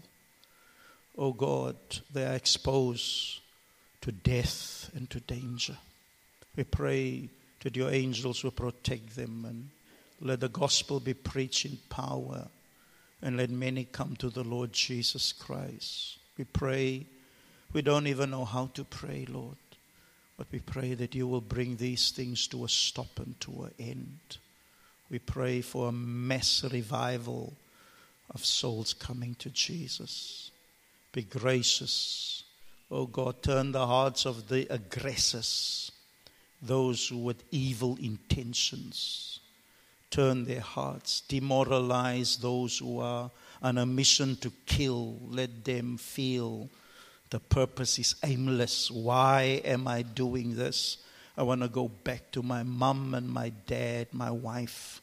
[1.16, 1.76] oh God,
[2.12, 3.40] they are exposed
[4.00, 5.76] to death and to danger.
[6.56, 7.28] We pray
[7.60, 9.70] that your angels will protect them and
[10.20, 12.48] let the gospel be preached in power
[13.20, 16.18] and let many come to the Lord Jesus Christ.
[16.36, 17.06] We pray,
[17.72, 19.56] we don't even know how to pray, Lord,
[20.36, 23.74] but we pray that you will bring these things to a stop and to an
[23.78, 24.38] end.
[25.12, 27.52] We pray for a mass revival
[28.30, 30.50] of souls coming to Jesus.
[31.12, 32.44] Be gracious.
[32.90, 35.92] Oh God, turn the hearts of the aggressors,
[36.62, 39.40] those with evil intentions.
[40.10, 41.20] Turn their hearts.
[41.28, 43.30] Demoralize those who are
[43.62, 45.18] on a mission to kill.
[45.28, 46.70] Let them feel
[47.28, 48.90] the purpose is aimless.
[48.90, 50.96] Why am I doing this?
[51.36, 55.01] I want to go back to my mom and my dad, my wife.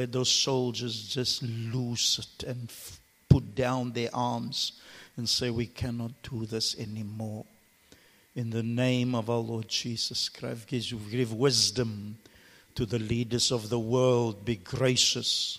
[0.00, 2.98] Let those soldiers just lose it and f-
[3.28, 4.80] put down their arms
[5.18, 7.44] and say, We cannot do this anymore.
[8.34, 12.16] In the name of our Lord Jesus Christ, give, give wisdom
[12.76, 14.46] to the leaders of the world.
[14.46, 15.58] Be gracious.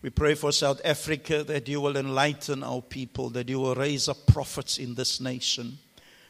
[0.00, 4.08] We pray for South Africa that you will enlighten our people, that you will raise
[4.08, 5.76] up prophets in this nation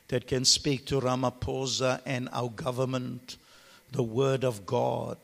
[0.08, 3.36] that can speak to Ramaphosa and our government
[3.92, 5.18] the word of God.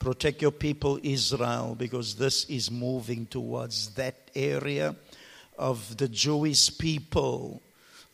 [0.00, 4.96] Protect your people, Israel, because this is moving towards that area
[5.58, 7.60] of the Jewish people.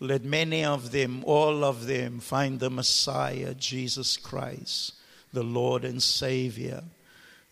[0.00, 4.94] Let many of them, all of them, find the Messiah, Jesus Christ,
[5.32, 6.82] the Lord and Savior.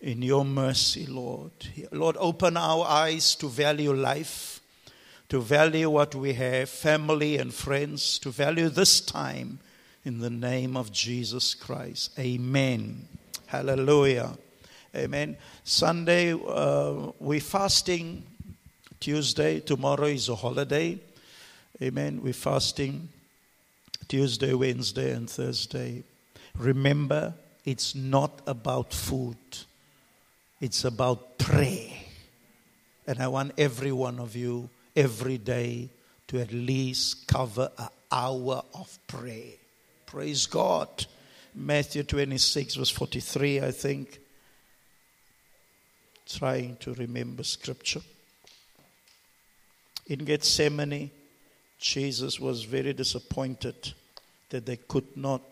[0.00, 1.52] In your mercy, Lord.
[1.92, 4.60] Lord, open our eyes to value life,
[5.28, 9.60] to value what we have, family and friends, to value this time
[10.04, 12.18] in the name of Jesus Christ.
[12.18, 13.06] Amen.
[13.46, 14.36] Hallelujah.
[14.96, 15.36] Amen.
[15.64, 18.24] Sunday, uh, we're fasting.
[19.00, 20.98] Tuesday, tomorrow is a holiday.
[21.82, 22.20] Amen.
[22.22, 23.08] We're fasting
[24.08, 26.04] Tuesday, Wednesday, and Thursday.
[26.56, 27.34] Remember,
[27.64, 29.36] it's not about food,
[30.60, 31.90] it's about prayer.
[33.06, 35.90] And I want every one of you every day
[36.28, 39.52] to at least cover an hour of prayer.
[40.06, 41.06] Praise God.
[41.54, 44.18] Matthew 26, verse 43, I think.
[46.26, 48.00] Trying to remember scripture.
[50.06, 51.10] In Gethsemane,
[51.78, 53.92] Jesus was very disappointed
[54.50, 55.42] that they could not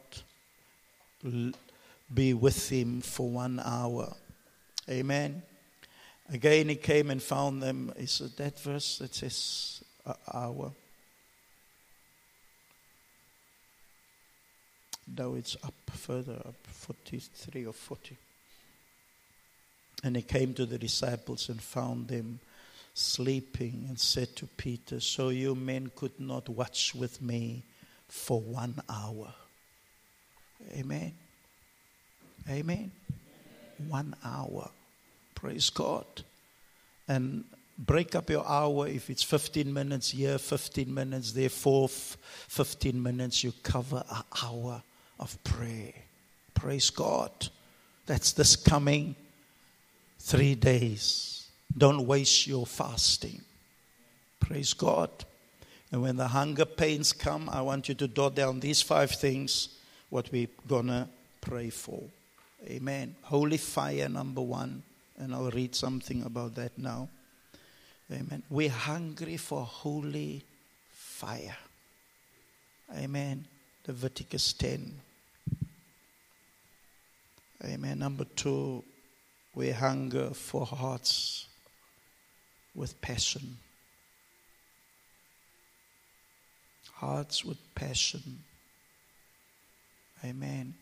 [2.12, 4.12] be with him for one hour.
[4.88, 5.42] Amen.
[6.32, 7.92] Again, he came and found them.
[7.96, 10.72] Is that verse that says uh, hour?
[15.06, 18.16] No, it's up further up, 43 or 40.
[20.04, 22.40] And he came to the disciples and found them
[22.94, 27.64] sleeping and said to Peter, So you men could not watch with me
[28.08, 29.32] for one hour.
[30.74, 31.14] Amen.
[32.48, 32.90] Amen.
[33.88, 34.70] One hour.
[35.34, 36.06] Praise God.
[37.08, 37.44] And
[37.78, 43.44] break up your hour if it's 15 minutes here, 15 minutes there, four, 15 minutes.
[43.44, 44.82] You cover an hour
[45.18, 45.92] of prayer.
[46.54, 47.30] Praise God.
[48.06, 49.14] That's this coming
[50.18, 51.48] three days.
[51.76, 53.42] Don't waste your fasting.
[54.40, 55.10] Praise God.
[55.90, 59.68] And when the hunger pains come, I want you to dot down these five things,
[60.10, 61.08] what we're going to
[61.40, 62.02] pray for.
[62.66, 63.14] Amen.
[63.22, 64.82] Holy fire, number one.
[65.18, 67.08] And I'll read something about that now.
[68.10, 68.42] Amen.
[68.50, 70.44] We're hungry for holy
[70.90, 71.56] fire.
[72.96, 73.46] Amen.
[73.86, 75.00] Leviticus 10.
[77.64, 77.98] Amen.
[77.98, 78.84] Number two,
[79.54, 81.46] we hunger for hearts
[82.74, 83.56] with passion.
[86.94, 88.44] Hearts with passion.
[90.24, 90.74] Amen.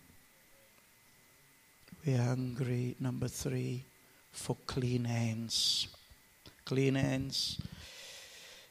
[2.05, 3.84] We're hungry, number three,
[4.30, 5.88] for clean hands.
[6.66, 7.59] Clean hands.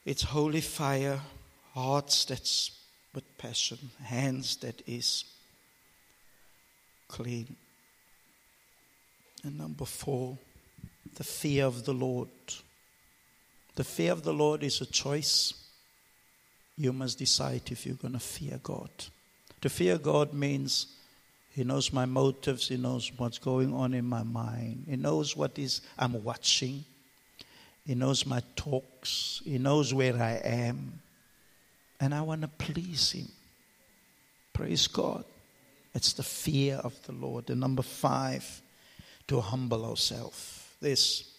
[0.05, 1.19] It's holy fire,
[1.73, 2.78] hearts that's
[3.19, 5.25] with passion, hands that is
[7.09, 7.53] clean.
[9.43, 10.37] And number four,
[11.15, 12.29] the fear of the Lord.
[13.75, 15.53] The fear of the Lord is a choice.
[16.77, 18.89] You must decide if you're going to fear God.
[19.59, 20.87] To fear God means
[21.51, 25.59] He knows my motives, He knows what's going on in my mind, He knows what
[25.59, 26.85] is I'm watching,
[27.85, 31.01] He knows my talks, He knows where I am.
[31.99, 33.27] And I want to please Him.
[34.53, 35.23] Praise God.
[35.93, 37.47] It's the fear of the Lord.
[37.47, 38.61] The number five,
[39.27, 40.63] to humble ourselves.
[40.81, 41.31] This,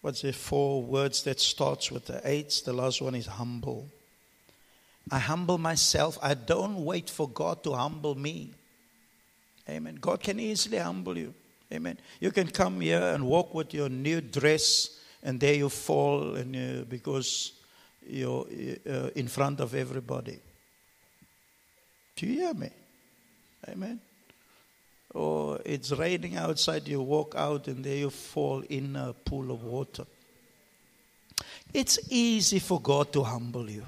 [0.00, 2.62] what's the four words that starts with the eights?
[2.62, 3.88] The last one is humble.
[5.10, 6.18] I humble myself.
[6.22, 8.50] I don't wait for God to humble me.
[9.68, 9.98] Amen.
[10.00, 11.34] God can easily humble you.
[11.72, 11.98] Amen.
[12.20, 16.88] You can come here and walk with your new dress, and there you fall, and
[16.88, 17.52] because
[18.06, 18.46] you're
[18.88, 20.38] uh, in front of everybody.
[22.16, 22.70] Do you hear me?
[23.68, 24.00] Amen
[25.14, 29.62] or it's raining outside, you walk out and there you fall in a pool of
[29.62, 30.04] water.
[31.72, 33.84] It's easy for God to humble you.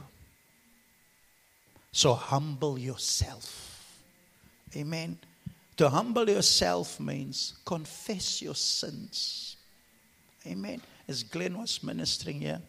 [1.92, 3.94] So humble yourself.
[4.76, 5.18] Amen.
[5.76, 9.56] To humble yourself means confess your sins.
[10.46, 10.80] Amen.
[11.08, 12.60] As Glenn was ministering here,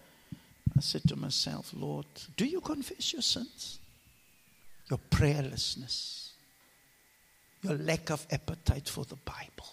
[0.78, 2.05] I said to myself, Lord,
[2.36, 3.80] do you confess your sins?
[4.89, 6.26] Your prayerlessness
[7.65, 9.67] your lack of appetite for the Bible,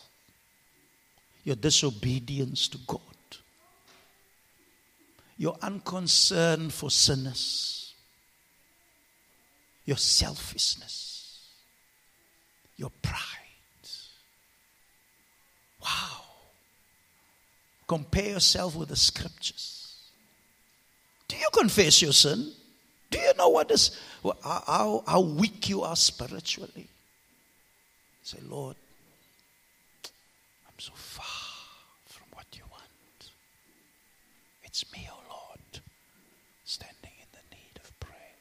[1.44, 3.00] your disobedience to God,
[5.36, 7.92] your unconcern for sinners,
[9.84, 11.48] your selfishness,
[12.76, 13.18] your pride.
[15.82, 16.22] Wow.
[17.86, 19.81] Compare yourself with the scriptures.
[21.32, 22.52] Do you confess your sin?
[23.10, 23.98] Do you know what is
[24.44, 26.88] how, how weak you are spiritually?
[28.22, 28.76] Say, Lord,
[30.66, 31.24] I'm so far
[32.04, 32.84] from what you want.
[34.62, 35.82] It's me, oh Lord,
[36.66, 38.36] standing in the need of prayer.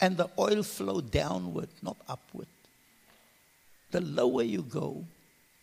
[0.00, 2.48] And the oil flow downward, not upward.
[3.92, 5.04] The lower you go,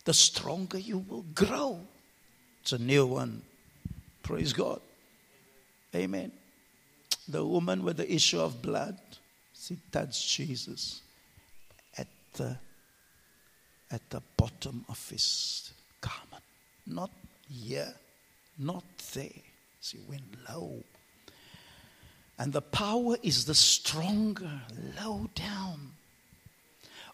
[0.06, 1.78] the stronger you will grow.
[2.62, 3.42] It's a new one.
[4.22, 4.80] Praise God.
[5.94, 6.32] Amen.
[7.28, 8.98] The woman with the issue of blood,
[9.54, 11.02] she touched Jesus
[11.96, 12.56] at the
[13.90, 16.44] at the bottom of his garment.
[16.86, 17.10] Not
[17.48, 17.92] here,
[18.58, 18.84] not
[19.14, 19.28] there.
[19.80, 20.82] She went low.
[22.38, 24.60] And the power is the stronger,
[25.02, 25.92] low down.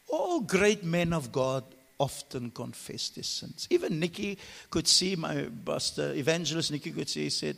[0.08, 1.64] All great men of God
[1.98, 3.66] often confess their sins.
[3.70, 4.38] Even Nikki
[4.70, 7.56] could see, my pastor, evangelist Nikki could see, he said,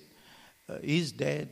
[0.69, 1.49] uh, his dad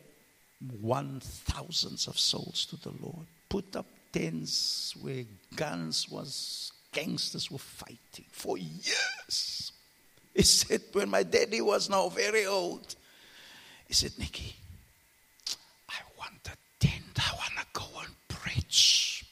[0.80, 7.58] won thousands of souls to the Lord, put up tents where guns was gangsters were
[7.58, 9.72] fighting for years.
[10.34, 12.94] He said, when my daddy was now very old,
[13.86, 14.54] he said, Nicky,
[15.88, 17.18] I want a tent.
[17.18, 19.24] I want to go and preach.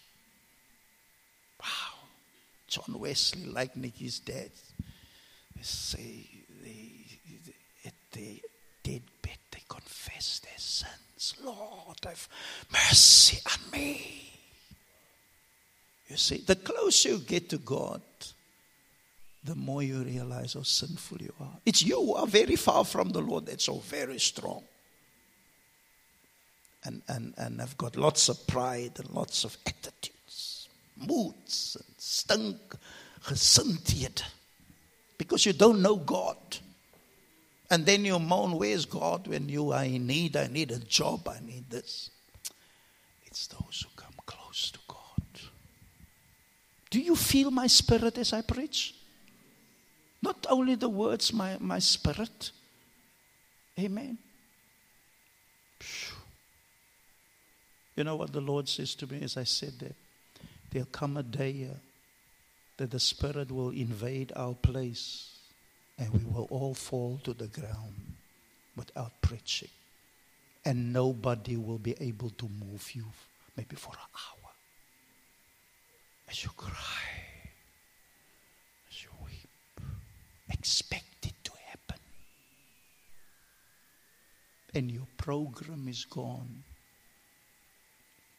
[1.60, 2.08] Wow.
[2.68, 4.50] John Wesley, like Nicky's dad,
[5.56, 6.26] they say
[6.62, 7.06] they,
[7.86, 8.42] at they
[10.04, 11.34] confess their sins.
[11.42, 12.28] Lord, have
[12.72, 14.30] mercy on me.
[16.08, 18.02] You see, the closer you get to God,
[19.42, 21.58] the more you realize how sinful you are.
[21.64, 24.62] It's you who are very far from the Lord that's so very strong.
[26.84, 32.58] And, and, and have got lots of pride and lots of attitudes, moods, and stink,
[33.24, 34.22] gesindheid.
[35.16, 36.36] Because you don't know God.
[37.74, 40.36] And then you moan, Where's God when you are in need?
[40.36, 42.08] I need a job, I need this.
[43.26, 45.40] It's those who come close to God.
[46.88, 48.94] Do you feel my spirit as I preach?
[50.22, 52.52] Not only the words, my, my spirit.
[53.76, 54.18] Amen.
[57.96, 59.96] You know what the Lord says to me as I said that?
[60.70, 61.76] There'll come a day uh,
[62.76, 65.33] that the Spirit will invade our place
[65.98, 67.94] and we will all fall to the ground
[68.76, 69.68] without preaching.
[70.64, 73.04] And nobody will be able to move you
[73.56, 74.44] maybe for an hour
[76.28, 76.72] as you cry,
[78.90, 79.86] as you weep,
[80.50, 82.00] expect it to happen.
[84.74, 86.64] And your program is gone.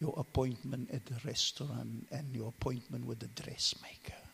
[0.01, 4.24] Your appointment at the restaurant and your appointment with the dressmaker.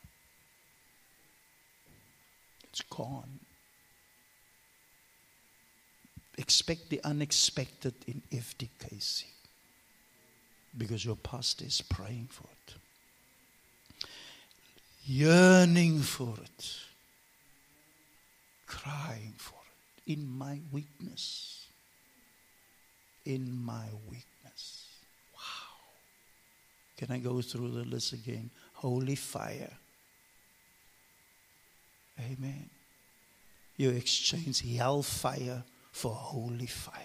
[2.72, 3.40] It's gone.
[6.38, 9.26] Expect the unexpected in FDKC
[10.78, 12.76] because your pastor is praying for it
[15.06, 16.76] yearning for it,
[18.68, 19.56] crying for
[20.06, 21.66] it in my weakness.
[23.26, 24.88] In my weakness.
[25.34, 25.40] Wow.
[26.98, 28.50] Can I go through the list again?
[28.74, 29.72] Holy fire.
[32.32, 32.70] Amen.
[33.78, 36.98] You exchange hellfire for holy fire.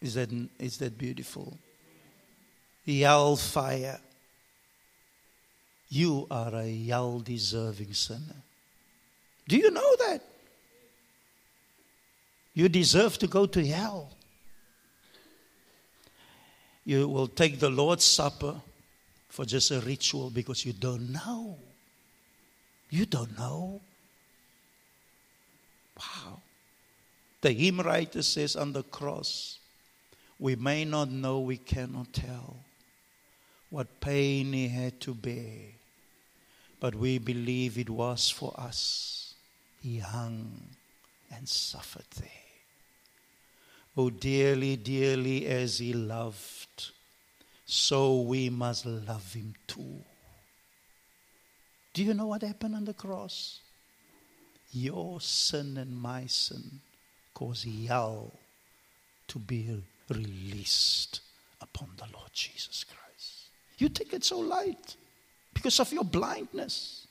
[0.00, 1.58] Is that, is that beautiful?
[2.86, 3.98] Hellfire
[5.88, 8.42] you are a hell deserving sinner.
[9.48, 10.22] Do you know that?
[12.54, 14.10] You deserve to go to hell.
[16.84, 18.60] You will take the Lord's Supper
[19.28, 21.56] for just a ritual because you don't know.
[22.90, 23.80] You don't know.
[25.98, 26.40] Wow.
[27.40, 29.58] The hymn writer says on the cross,
[30.38, 32.56] we may not know, we cannot tell
[33.70, 35.78] what pain he had to bear
[36.80, 39.34] but we believe it was for us.
[39.80, 40.52] He hung
[41.34, 42.28] and suffered there.
[43.96, 46.90] Oh, dearly, dearly as he loved,
[47.66, 50.02] so we must love him too.
[51.92, 53.60] Do you know what happened on the cross?
[54.72, 56.80] Your sin and my sin
[57.34, 58.32] caused hell
[59.28, 61.20] to be released
[61.60, 63.48] upon the Lord Jesus Christ.
[63.78, 64.96] You take it so light
[65.54, 67.06] because of your blindness,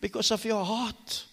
[0.00, 1.24] because of your heart.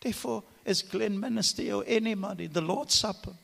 [0.00, 3.34] Therefore, as Glenn Minister or anybody, the Lord's Supper,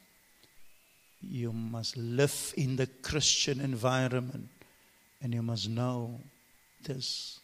[1.20, 4.48] you must live in the Christian environment
[5.22, 6.20] and you must know
[6.82, 7.40] this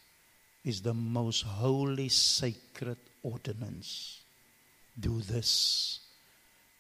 [0.65, 4.21] is the most holy, sacred ordinance.
[4.99, 6.01] Do this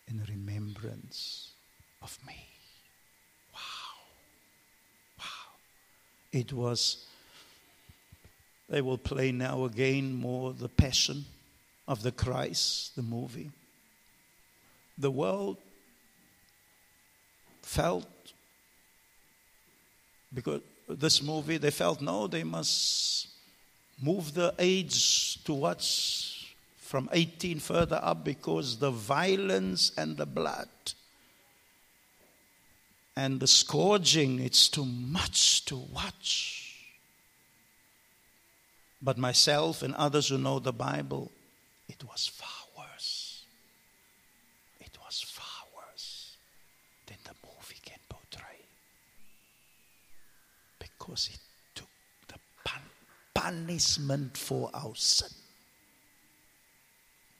[0.08, 1.52] in remembrance
[2.02, 2.46] of me.
[3.52, 3.60] Wow.
[5.18, 5.54] Wow.
[6.30, 7.04] It was,
[8.68, 11.24] they will play now again more the passion
[11.88, 13.50] of the Christ, the movie.
[14.98, 15.56] The world
[17.62, 18.06] felt,
[20.32, 20.60] because
[20.94, 23.28] this movie, they felt no, they must
[24.00, 30.68] move the age towards from 18 further up because the violence and the blood
[33.16, 36.92] and the scourging, it's too much to watch.
[39.00, 41.30] But myself and others who know the Bible,
[41.88, 43.44] it was far worse.
[44.80, 46.36] It was far worse
[47.06, 48.66] than the movie can portray.
[51.02, 51.36] Because he
[51.74, 51.88] took
[52.28, 52.34] the
[52.64, 52.80] pun-
[53.34, 55.30] punishment for our sin.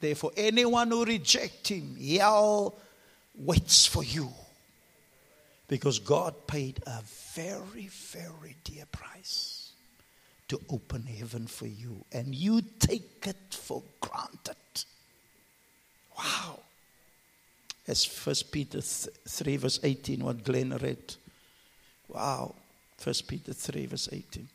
[0.00, 2.74] Therefore, anyone who rejects him, hell
[3.36, 4.28] waits for you.
[5.68, 7.02] Because God paid a
[7.34, 9.70] very, very dear price
[10.48, 14.56] to open heaven for you, and you take it for granted.
[16.18, 16.58] Wow.
[17.86, 21.14] As First Peter 3, verse 18, what Glenn read.
[22.08, 22.56] Wow.
[22.99, 24.49] First Peter 3, verse 18.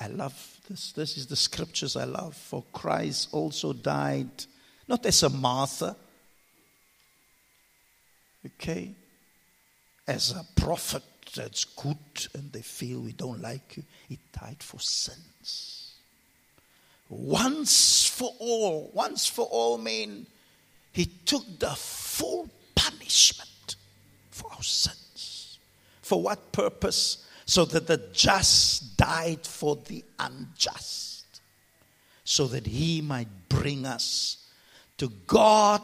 [0.00, 0.92] I love this.
[0.92, 2.34] This is the scriptures I love.
[2.34, 4.30] For Christ also died,
[4.88, 5.94] not as a Martha,
[8.46, 8.94] okay,
[10.06, 11.02] as a prophet
[11.34, 11.98] that's good
[12.34, 13.84] and they feel we don't like you.
[14.08, 15.94] He died for sins.
[17.08, 20.26] Once for all, once for all mean
[20.92, 23.76] he took the full punishment
[24.30, 25.09] for our sins.
[26.10, 27.24] For what purpose?
[27.46, 31.40] So that the just died for the unjust.
[32.24, 34.38] So that he might bring us
[34.98, 35.82] to God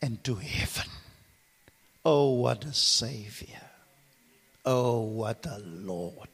[0.00, 0.88] and to heaven.
[2.04, 3.66] Oh, what a Savior.
[4.64, 6.28] Oh, what a Lord.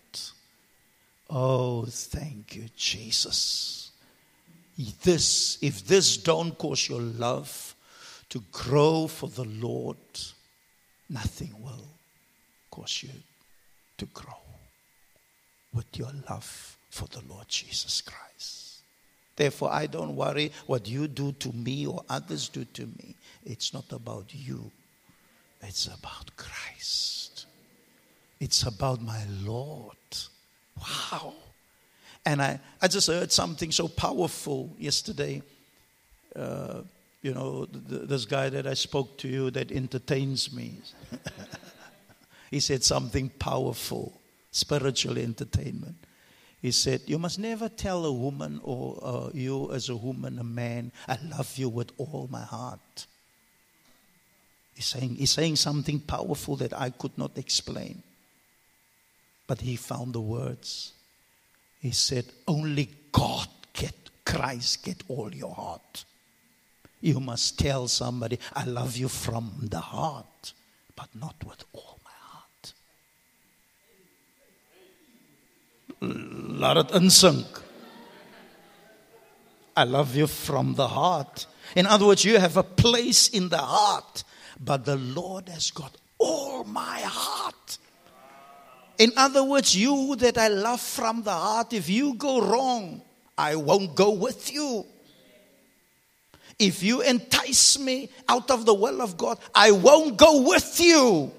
[1.30, 3.90] Oh, thank you, Jesus.
[5.02, 7.74] This, if this don't cause your love
[8.28, 9.96] to grow for the Lord,
[11.08, 11.91] nothing will
[12.72, 13.10] cause you
[13.98, 14.42] to grow
[15.72, 18.80] with your love for the Lord Jesus Christ.
[19.36, 23.14] Therefore, I don't worry what you do to me or others do to me.
[23.44, 24.70] It's not about you,
[25.60, 27.46] it's about Christ.
[28.40, 29.96] It's about my Lord.
[30.76, 31.34] Wow.
[32.26, 35.42] And I, I just heard something so powerful yesterday.
[36.34, 36.80] Uh,
[37.22, 40.74] you know, th- this guy that I spoke to you that entertains me.
[42.52, 44.20] he said something powerful,
[44.52, 45.96] spiritual entertainment.
[46.60, 50.44] He said, You must never tell a woman or uh, you as a woman, a
[50.44, 53.06] man, I love you with all my heart.
[54.74, 58.02] He's saying, he's saying something powerful that I could not explain.
[59.46, 60.92] But he found the words.
[61.80, 63.94] He said, Only God get
[64.24, 66.04] Christ get all your heart.
[67.00, 70.52] You must tell somebody, I love you from the heart,
[70.94, 72.72] but not with all my heart.
[76.58, 77.62] Laat het insink.
[79.76, 81.46] I love you from the heart.
[81.74, 84.24] In other words, you have a place in the heart,
[84.60, 87.78] but the Lord has got all my heart.
[88.98, 93.00] In other words, you that I love from the heart, if you go wrong,
[93.38, 94.84] I won't go with you.
[96.58, 101.32] If you entice me out of the will of God, I won't go with you.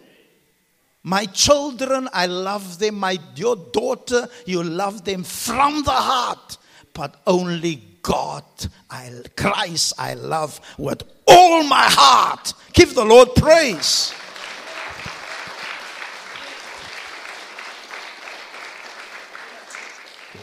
[1.04, 2.96] My children, I love them.
[2.96, 6.58] My your daughter, you love them from the heart,
[6.94, 8.44] but only God,
[8.90, 12.54] I Christ, I love with all my heart.
[12.72, 14.14] Give the Lord praise.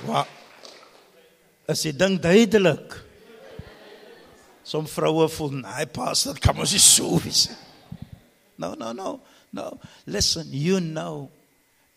[0.04, 0.28] Wat
[1.68, 2.96] is die ding duidelik?
[4.64, 7.48] Som vroue voel, "Nee, pastor, kan ons nie so wees."
[8.56, 9.20] No, no, no.
[9.52, 9.78] No.
[10.06, 11.30] Listen, you know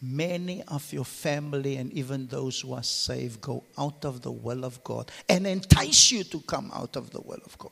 [0.01, 4.65] many of your family and even those who are saved go out of the will
[4.65, 7.71] of God and entice you to come out of the will of God.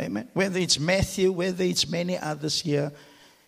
[0.00, 0.28] Amen.
[0.34, 2.92] Whether it's Matthew, whether it's many others here,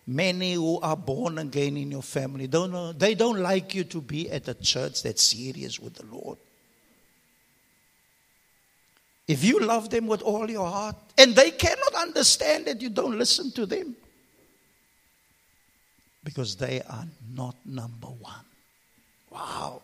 [0.07, 4.01] Many who are born again in your family don't know, they don't like you to
[4.01, 6.37] be at a church that's serious with the Lord.
[9.27, 13.17] If you love them with all your heart, and they cannot understand that you don't
[13.17, 13.95] listen to them,
[16.25, 18.45] because they are not number one.
[19.31, 19.81] Wow.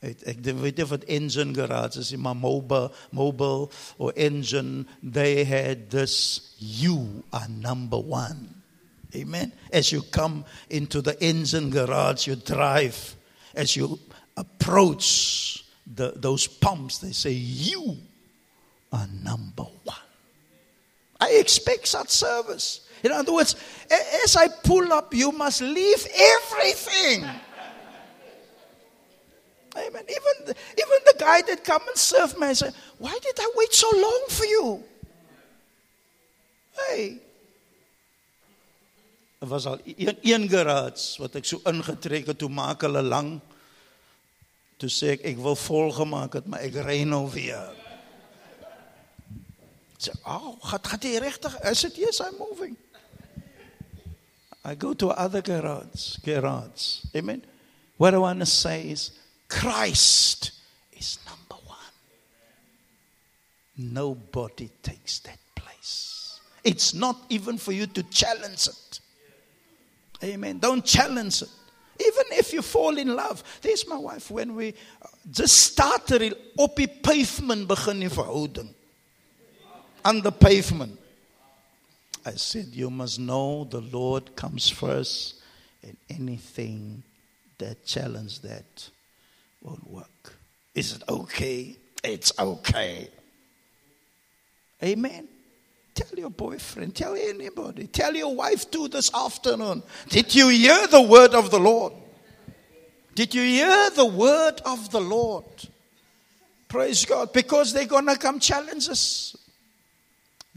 [0.00, 6.54] Ek ek weet wat Engen garage is, maar Mobil Mobil or Engen they had this
[6.56, 8.62] you are number 1.
[9.14, 9.52] Amen.
[9.70, 13.16] As you come into the Engen garage, you drive
[13.54, 13.98] as you
[14.36, 17.96] approach the, those pumps, they say, You
[18.92, 19.96] are number one.
[21.20, 22.88] I expect such service.
[23.02, 23.56] In other words,
[24.24, 27.24] as I pull up, you must leave everything.
[29.76, 30.02] Amen.
[30.08, 33.50] Even the, even the guy that come and serve me, I say, why did I
[33.54, 34.84] wait so long for you?
[36.76, 37.20] Hey.
[39.38, 43.38] Was al een, een garage wat ek so ingetrek het toe maak hulle lang.
[44.76, 47.24] Toe sê ek ek wil volgemaak het, maar ek ry nou.
[49.96, 51.56] Sê, "Ag, gaan gaan jy regtig?
[51.64, 52.76] Is yes I'm moving?"
[54.64, 56.98] I go to other garage, garage.
[57.16, 57.42] Amen.
[57.96, 59.10] What I want to say is
[59.48, 60.52] Christ
[60.92, 61.78] is number one.
[63.76, 66.40] Nobody takes that place.
[66.62, 69.00] It's not even for you to challenge it.
[70.22, 70.58] Amen.
[70.58, 71.48] Don't challenge it.
[71.98, 73.42] Even if you fall in love.
[73.62, 74.74] There's my wife when we
[75.30, 78.74] just started op die pavement begin die.
[80.04, 80.99] On the pavement.
[82.24, 85.36] I said you must know the Lord comes first
[85.82, 87.02] and anything
[87.58, 88.90] that challenge that
[89.62, 90.36] won't work.
[90.74, 91.76] Is it okay?
[92.04, 93.08] It's okay.
[94.82, 95.28] Amen.
[95.94, 99.82] Tell your boyfriend, tell anybody, tell your wife too this afternoon.
[100.08, 101.92] Did you hear the word of the Lord?
[103.14, 105.44] Did you hear the word of the Lord?
[106.68, 107.32] Praise God.
[107.32, 109.36] Because they're going to come challenge us.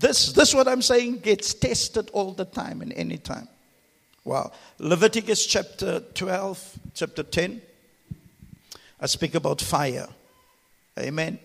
[0.03, 3.47] This, this what I'm saying gets tested all the time and any time.
[4.25, 4.51] Wow.
[4.77, 7.61] Leviticus chapter 12, chapter 10.
[8.99, 10.09] I speak about fire.
[10.99, 11.39] Amen.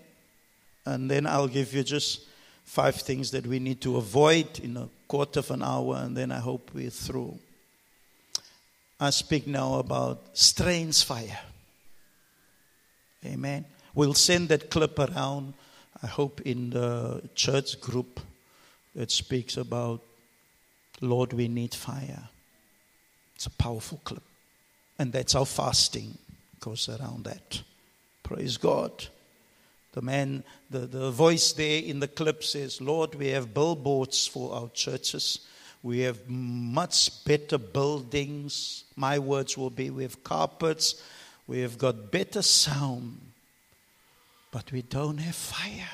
[0.85, 2.23] And then I'll give you just
[2.65, 6.33] five things that we need to avoid in a quarter of an hour, and then
[6.33, 7.39] I hope we're through.
[8.99, 11.39] I speak now about strange fire.
[13.25, 13.67] Amen.
[13.95, 15.55] We'll send that clip around,
[16.03, 18.19] I hope, in the church group
[18.99, 20.01] that speaks about,
[21.01, 22.31] Lord, we need fire.
[23.37, 24.25] It's a powerful clip.
[24.99, 26.19] And that's how fasting
[26.59, 27.63] goes around that.
[28.25, 28.91] Praise God.
[29.93, 34.53] The man, the, the voice there in the clip says, Lord, we have billboards for
[34.53, 35.47] our churches.
[35.85, 38.83] We have much better buildings.
[38.97, 41.01] My words will be we have carpets.
[41.47, 43.21] We have got better sound.
[44.51, 45.89] But we don't have fire.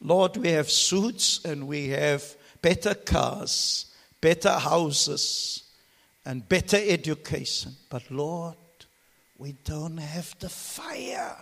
[0.00, 2.22] Lord, we have suits and we have
[2.60, 3.86] better cars,
[4.20, 5.64] better houses,
[6.24, 7.72] and better education.
[7.88, 8.56] But Lord,
[9.38, 11.36] we don't have the fire.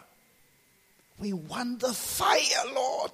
[1.18, 3.12] We want the fire, Lord.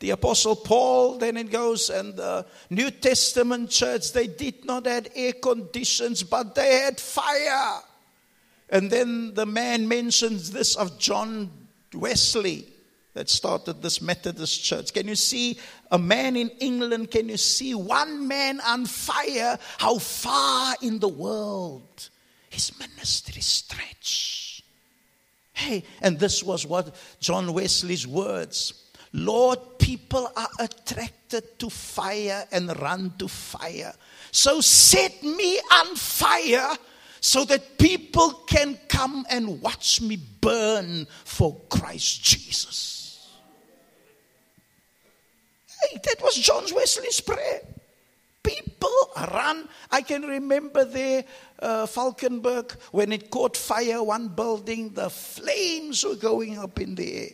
[0.00, 5.08] The Apostle Paul, then it goes, and the New Testament church, they did not have
[5.14, 7.82] air conditions, but they had fire.
[8.70, 11.50] And then the man mentions this of John
[11.92, 12.66] Wesley
[13.14, 14.92] that started this Methodist church.
[14.92, 15.58] Can you see
[15.90, 17.10] a man in England?
[17.10, 19.58] Can you see one man on fire?
[19.78, 22.10] How far in the world
[22.50, 24.62] his ministry stretched.
[25.52, 28.90] Hey, and this was what John Wesley's words.
[29.12, 33.92] Lord, people are attracted to fire and run to fire.
[34.32, 36.70] So set me on fire
[37.20, 42.99] so that people can come and watch me burn for Christ Jesus.
[46.04, 47.60] That was John Wesley's prayer.
[48.42, 49.68] People run.
[49.90, 51.24] I can remember there,
[51.58, 57.14] uh, Valkenberg, when it caught fire, one building, the flames were going up in the
[57.14, 57.30] air.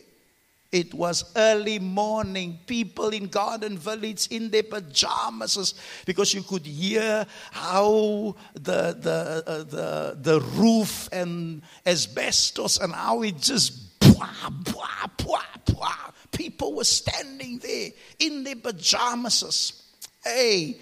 [0.69, 5.73] It was early morning, people in Garden Village in their pajamas
[6.05, 13.21] because you could hear how the, the, uh, the, the roof and asbestos and how
[13.21, 16.11] it just blah, blah, blah, blah.
[16.37, 19.81] People were standing there in their pajamas.
[20.23, 20.77] Hey,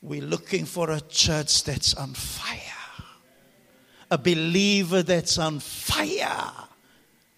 [0.00, 3.04] we're looking for a church that's on fire,
[4.10, 6.50] a believer that's on fire,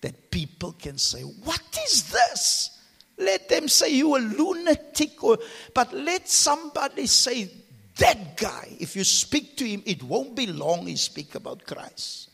[0.02, 2.78] that people can say, What is this?
[3.18, 5.38] Let them say you a lunatic, or,
[5.74, 7.50] but let somebody say,
[7.96, 12.28] that guy, if you speak to him, it won't be long he speak about Christ.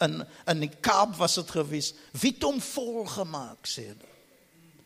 [0.00, 1.94] In in die Kaap was dit gewees.
[2.12, 3.66] Wie het volgemaak?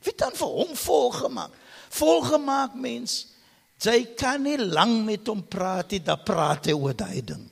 [0.05, 1.57] Wie dan vir hom volgemaak?
[1.91, 3.27] Volgemaak mens,
[3.83, 7.47] jy kan nie lank met hom praat nie, dan praat hy oor daai ding.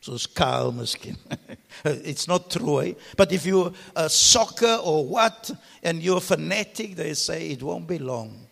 [0.00, 1.18] Soos Karl miskien.
[1.84, 2.94] it's not true, eh?
[3.16, 5.50] but if you a soccer or what
[5.82, 8.46] and you're fanatic, they say it won't be long.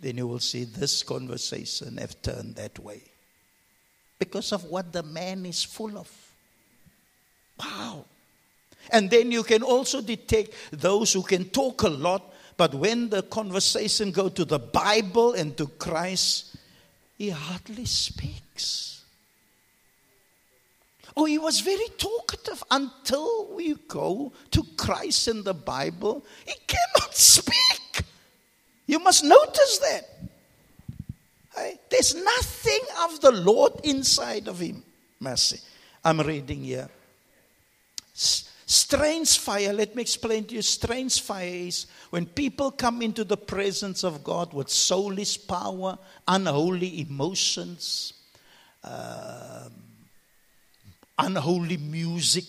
[0.00, 3.02] Then you will see this conversation have turned that way.
[4.18, 6.08] Because of what the man is full of.
[7.58, 8.04] Wow.
[8.90, 12.22] And then you can also detect those who can talk a lot,
[12.56, 16.56] but when the conversation go to the Bible and to Christ,
[17.18, 19.04] he hardly speaks.
[21.16, 26.24] Oh, he was very talkative until we go to Christ in the Bible.
[26.44, 28.04] He cannot speak.
[28.86, 30.02] You must notice that.
[31.90, 34.82] There's nothing of the Lord inside of him.
[35.18, 35.60] Mercy.
[36.04, 36.88] I'm reading here.
[38.12, 40.62] Strange fire, let me explain to you.
[40.62, 47.00] Strange fire is when people come into the presence of God with soulless power, unholy
[47.00, 48.12] emotions,
[48.84, 49.68] uh,
[51.18, 52.44] unholy music.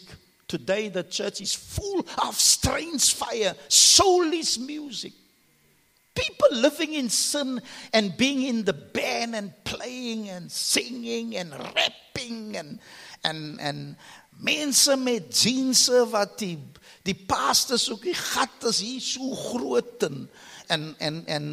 [0.47, 5.13] Today, the church is full of strange fire, soulless music.
[6.15, 7.61] People living in sin
[7.93, 12.79] and being in the band and playing and singing and rapping and,
[13.23, 13.95] and, and
[14.43, 16.57] mense met jeans wat die
[17.07, 20.27] die pastors ook die gat is hier so groot en
[20.67, 21.47] en en en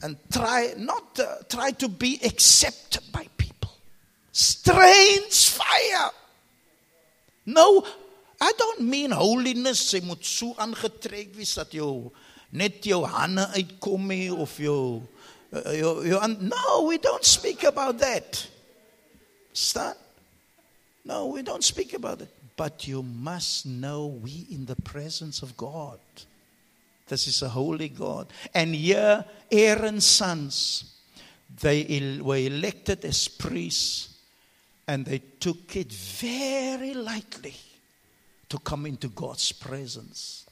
[0.00, 3.76] and try not uh, try to be accepted by people.
[4.32, 6.10] Strange fire.
[7.44, 7.84] No
[8.40, 12.10] i don't mean holiness jy moet so aangetrek wees dat jou
[12.50, 15.02] net jou hande uitkom nie of jou
[15.52, 18.48] uh, jou, jou no we don't speak about that.
[19.52, 20.03] Staan
[21.04, 22.28] no, we don't speak about it.
[22.56, 25.98] But you must know we in the presence of God.
[27.08, 28.28] This is a holy God.
[28.54, 30.94] And here, Aaron's sons,
[31.60, 34.14] they were elected as priests
[34.86, 37.54] and they took it very lightly
[38.48, 40.46] to come into God's presence.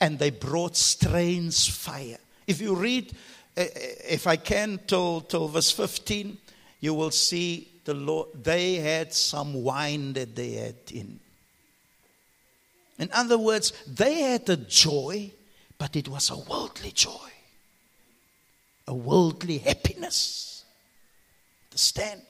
[0.00, 2.18] And they brought strange fire.
[2.46, 3.12] If you read,
[3.56, 6.36] eh, eh, if I can, till, till verse 15,
[6.80, 11.18] you will see the Lord, they had some wine that they had in.
[12.98, 15.32] In other words, they had a joy,
[15.78, 17.30] but it was a worldly joy,
[18.86, 20.64] a worldly happiness.
[21.70, 22.22] Understand?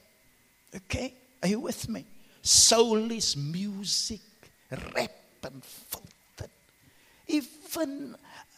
[0.74, 1.14] Okay?
[1.42, 2.07] Are you with me?
[2.40, 4.20] Soulless music,
[4.70, 5.12] rap
[5.44, 6.48] and filth,
[7.26, 8.16] even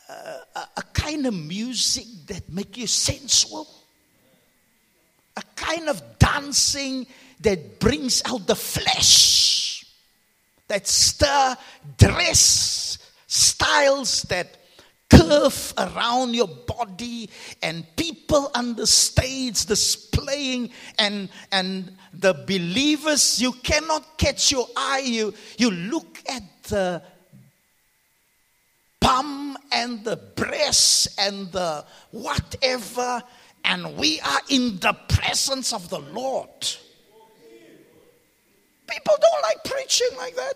[0.08, 3.66] uh, a, a kind of music that make you sensual
[5.36, 7.06] a kind of dancing
[7.40, 9.84] that brings out the flesh,
[10.68, 11.56] that stir
[11.96, 14.56] dress styles that
[15.08, 17.28] curve around your body
[17.62, 25.02] and people on the stage displaying and and the believers you cannot catch your eye.
[25.04, 27.02] You you look at the
[29.00, 33.22] bum and the breast and the whatever
[33.64, 36.48] and we are in the presence of the Lord.
[38.86, 40.54] People don't like preaching like that.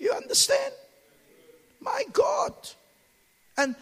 [0.00, 0.72] You understand?
[1.80, 2.54] My God.
[3.56, 3.74] And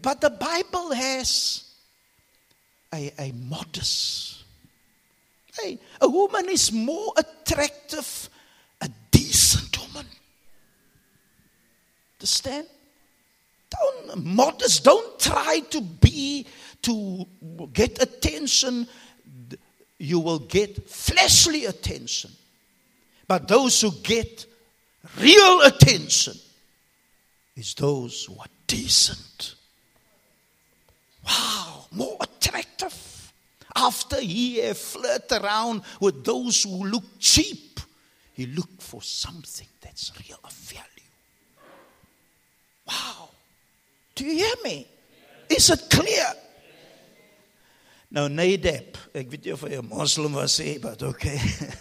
[0.00, 1.64] but the Bible has
[2.94, 4.44] a, a modest.
[5.60, 8.30] Hey, a woman is more attractive,
[8.80, 10.06] a decent woman.
[12.18, 12.66] Understand?
[13.70, 16.46] Don't modest, don't try to be
[16.82, 17.26] to
[17.72, 18.86] get attention,
[19.98, 22.30] you will get fleshly attention.
[23.26, 24.46] But those who get
[25.20, 26.34] real attention
[27.56, 29.54] is those who are decent.
[31.26, 33.32] Wow, more attractive.
[33.74, 37.80] After he have flirt around with those who look cheap,
[38.32, 40.84] he look for something that's real of value.
[42.86, 43.28] Wow.
[44.14, 44.86] Do you hear me?
[45.50, 46.24] Is it clear?
[48.10, 51.38] Nou Nadab, ek weet nie of hy 'n moslim was nie, but okay.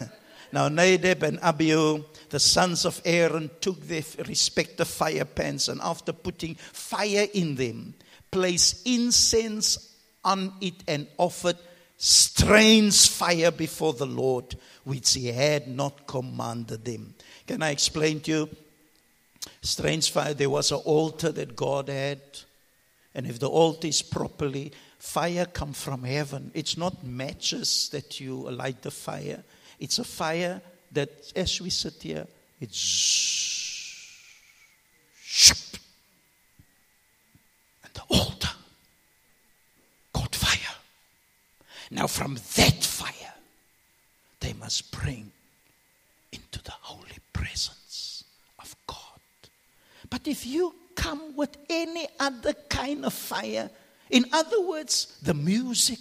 [0.51, 6.11] now Nadab and Abihu, the sons of Aaron, took their respective fire pans and after
[6.11, 7.93] putting fire in them,
[8.29, 11.57] placed incense on it and offered
[11.95, 17.15] strange fire before the Lord, which he had not commanded them.
[17.47, 18.49] Can I explain to you?
[19.61, 22.21] Strange fire, there was an altar that God had
[23.17, 24.71] And if the altar is properly,
[25.07, 26.51] fire come from heaven.
[26.53, 29.43] It's not matches that you light the fire.
[29.79, 32.27] It's a fire that, as we sit here,
[32.59, 34.03] it's
[37.83, 38.49] and the altar
[40.13, 40.75] caught fire.
[41.89, 43.33] Now, from that fire,
[44.41, 45.31] they must bring
[46.31, 48.25] into the holy presence
[48.59, 49.21] of God.
[50.09, 53.69] But if you come with any other kind of fire,
[54.09, 55.99] in other words, the music,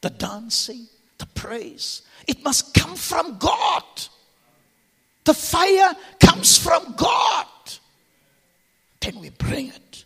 [0.00, 0.86] the dancing,
[1.18, 3.84] the praise, it must come from God.
[5.24, 7.46] The fire comes from God.
[9.00, 10.04] Then we bring it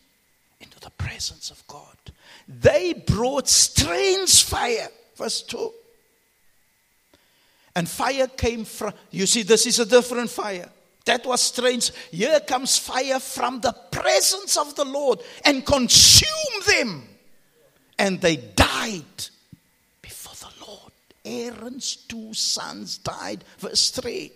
[0.60, 1.96] into the presence of God.
[2.48, 4.88] They brought strange fire.
[5.16, 5.72] Verse 2.
[7.76, 10.68] And fire came from, you see, this is a different fire.
[11.08, 11.90] That was strange.
[12.10, 17.08] Here comes fire from the presence of the Lord and consume them.
[17.98, 19.04] And they died
[20.02, 20.92] before the Lord.
[21.24, 23.42] Aaron's two sons died.
[23.56, 24.30] Verse 3.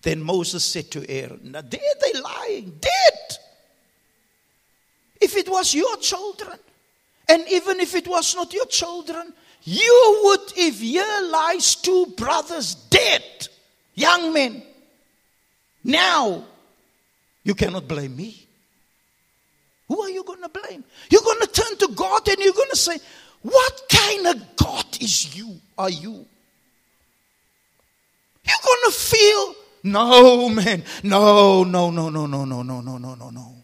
[0.00, 3.36] Then Moses said to Aaron, Now there they lying, dead.
[5.20, 6.58] If it was your children,
[7.28, 12.74] and even if it was not your children, you would, if here lies two brothers
[12.74, 13.48] dead,
[13.94, 14.62] young men,
[15.84, 16.44] now
[17.44, 18.46] you cannot blame me.
[19.88, 20.84] Who are you going to blame?
[21.10, 22.98] You're going to turn to God and you're going to say,
[23.42, 25.56] What kind of God is you?
[25.78, 26.26] Are you?
[28.44, 29.54] You're going to feel,
[29.84, 30.84] No, man.
[31.02, 33.54] No, no, no, no, no, no, no, no, no, no, no.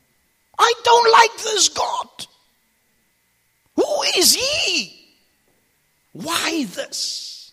[0.59, 2.27] I don't like this God.
[3.77, 5.15] Who is he?
[6.13, 7.53] Why this?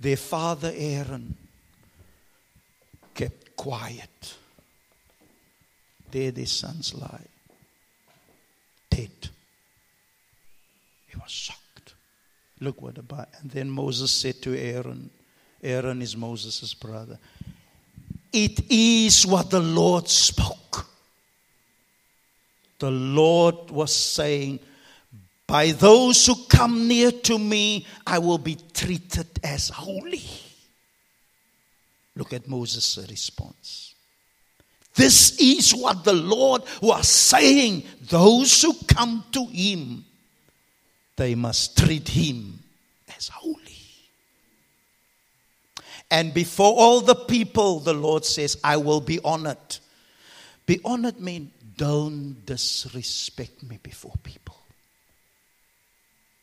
[0.00, 1.36] Their father Aaron
[3.58, 4.36] quiet.
[6.10, 7.26] There their sons lie,
[8.88, 9.10] dead.
[11.08, 11.94] He was shocked.
[12.60, 13.28] Look what about.
[13.42, 15.10] And then Moses said to Aaron,
[15.62, 17.18] Aaron is Moses' brother,
[18.32, 20.86] It is what the Lord spoke.
[22.78, 24.60] The Lord was saying,
[25.46, 30.22] By those who come near to me, I will be treated as holy.
[32.18, 33.94] Look at Moses' response.
[34.96, 37.84] This is what the Lord was saying.
[38.10, 40.04] Those who come to him,
[41.14, 42.58] they must treat him
[43.16, 43.54] as holy.
[46.10, 49.78] And before all the people, the Lord says, I will be honored.
[50.66, 54.58] Be honored means don't disrespect me before people.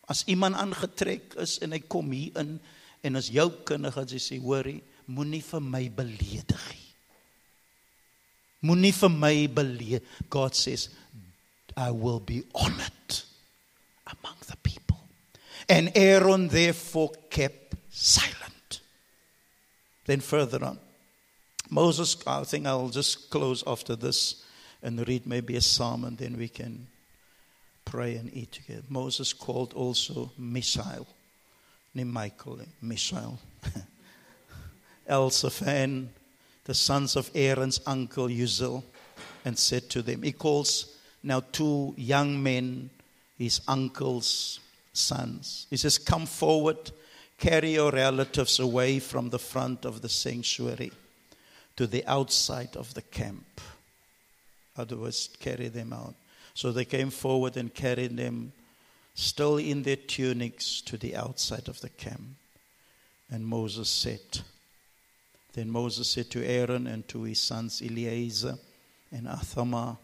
[0.07, 2.59] As iemand aangetrek is en hy kom hier in
[3.05, 6.81] en as jou kinders gaan sê hoorie, moenie vir my beledig nie.
[8.65, 10.03] Moenie vir my beledig.
[10.29, 10.89] God says
[11.77, 13.19] I will be honored
[14.07, 14.99] among the people.
[15.67, 18.81] And Aaron therefore kept silent.
[20.05, 20.79] Then further on,
[21.69, 24.43] Moses, I think I'll just close after this
[24.83, 26.87] and read maybe a psalm and then we can
[27.85, 28.83] pray and eat together.
[28.89, 31.07] Moses called also Mishael,
[31.93, 33.39] named Michael, Mishael,
[35.09, 36.07] Elzaphan,
[36.63, 38.83] the sons of Aaron's uncle Uzziel,
[39.43, 42.89] and said to them, He calls now two young men,
[43.37, 44.59] his uncle's
[44.93, 45.67] sons.
[45.69, 46.91] He says, Come forward,
[47.37, 50.91] carry your relatives away from the front of the sanctuary
[51.75, 53.61] to the outside of the camp.
[54.77, 56.15] Otherwise, carry them out.
[56.53, 58.53] So they came forward and carried them,
[59.13, 62.37] still in their tunics, to the outside of the camp.
[63.29, 64.41] And Moses said,
[65.55, 68.55] Then Moses said to Aaron and to his sons Eleazar
[69.09, 69.97] and Ithamar,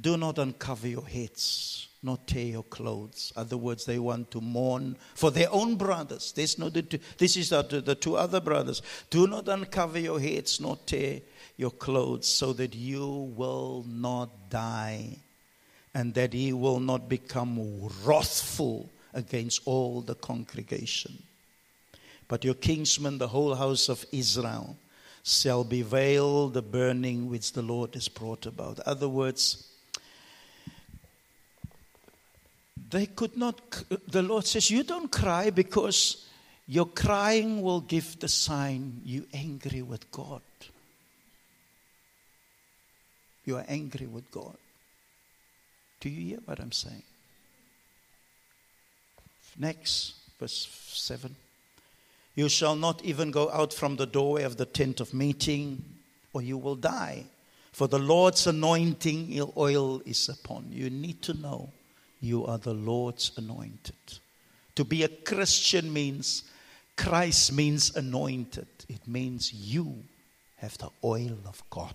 [0.00, 3.32] Do not uncover your heads, nor tear your clothes.
[3.34, 6.30] Other words, they want to mourn for their own brothers.
[6.30, 8.80] This, no, this is the, the two other brothers.
[9.10, 11.20] Do not uncover your heads, nor tear
[11.56, 15.18] your clothes, so that you will not die
[15.94, 17.58] and that he will not become
[18.04, 21.22] wrathful against all the congregation.
[22.28, 24.76] But your kinsmen, the whole house of Israel,
[25.22, 28.80] shall bewail the burning which the Lord has brought about.
[28.80, 29.68] Other words,
[32.90, 33.60] they could not,
[34.08, 36.26] the Lord says, You don't cry because
[36.66, 40.42] your crying will give the sign you're angry with God.
[43.44, 44.56] You are angry with God.
[46.00, 47.02] Do you hear what I'm saying?
[49.58, 51.34] Next, verse 7.
[52.34, 55.84] You shall not even go out from the doorway of the tent of meeting,
[56.32, 57.24] or you will die.
[57.72, 60.84] For the Lord's anointing oil is upon you.
[60.84, 61.70] You need to know
[62.20, 63.94] you are the Lord's anointed.
[64.76, 66.44] To be a Christian means
[66.96, 68.66] Christ means anointed.
[68.88, 70.04] It means you
[70.56, 71.94] have the oil of God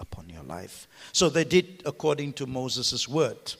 [0.00, 0.86] upon your life.
[1.12, 3.54] So they did according to Moses' word.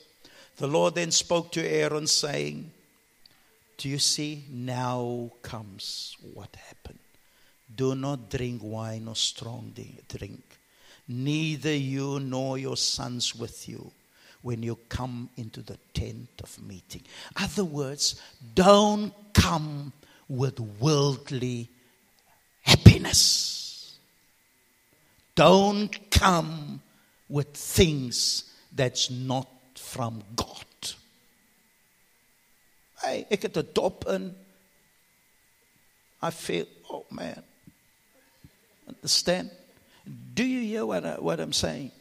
[0.57, 2.71] The Lord then spoke to Aaron, saying,
[3.77, 4.45] Do you see?
[4.49, 6.99] Now comes what happened.
[7.73, 9.73] Do not drink wine or strong
[10.07, 10.43] drink,
[11.07, 13.91] neither you nor your sons with you
[14.41, 17.01] when you come into the tent of meeting.
[17.35, 18.21] Other words,
[18.53, 19.91] don't come
[20.29, 21.67] with worldly
[22.61, 23.97] happiness.
[25.33, 26.81] Don't come
[27.27, 30.54] with things that's not from God.
[33.15, 34.35] Hey, ek het 'n dop in.
[36.21, 37.43] I feel, oh man.
[38.87, 39.51] Understand?
[40.33, 41.91] Do you hear what, I, what I'm saying?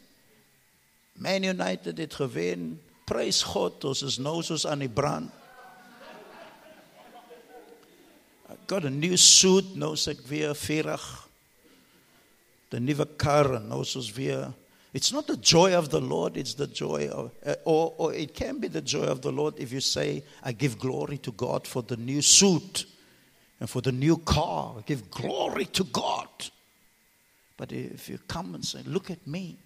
[1.15, 2.81] Man United het gewen.
[3.05, 5.31] Prys God, ons is nou soos aan die brand.
[8.51, 11.29] I got a new suit, nou sê ek weer 40.
[12.69, 14.51] The nuwe kar, nou soos weer
[14.95, 18.33] It's not the joy of the Lord, it's the joy of, uh, or, or it
[18.33, 21.67] can be the joy of the Lord if you say, I give glory to God
[21.67, 22.87] for the new suit
[23.59, 24.77] and for the new car.
[24.79, 26.29] I give glory to God.
[27.57, 29.57] But if you come and say, Look at me,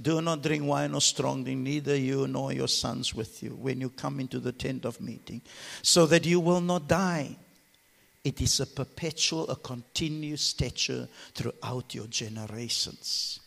[0.00, 3.82] do not drink wine or strong drink, neither you nor your sons with you, when
[3.82, 5.42] you come into the tent of meeting,
[5.82, 7.36] so that you will not die.
[8.24, 13.40] It is a perpetual, a continuous stature throughout your generations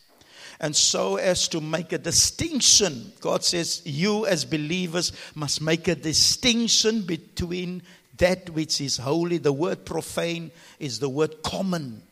[0.60, 3.12] and so as to make a distinction.
[3.20, 7.82] God says, You as believers must make a distinction between
[8.18, 9.38] that which is holy.
[9.38, 12.02] The word profane is the word common.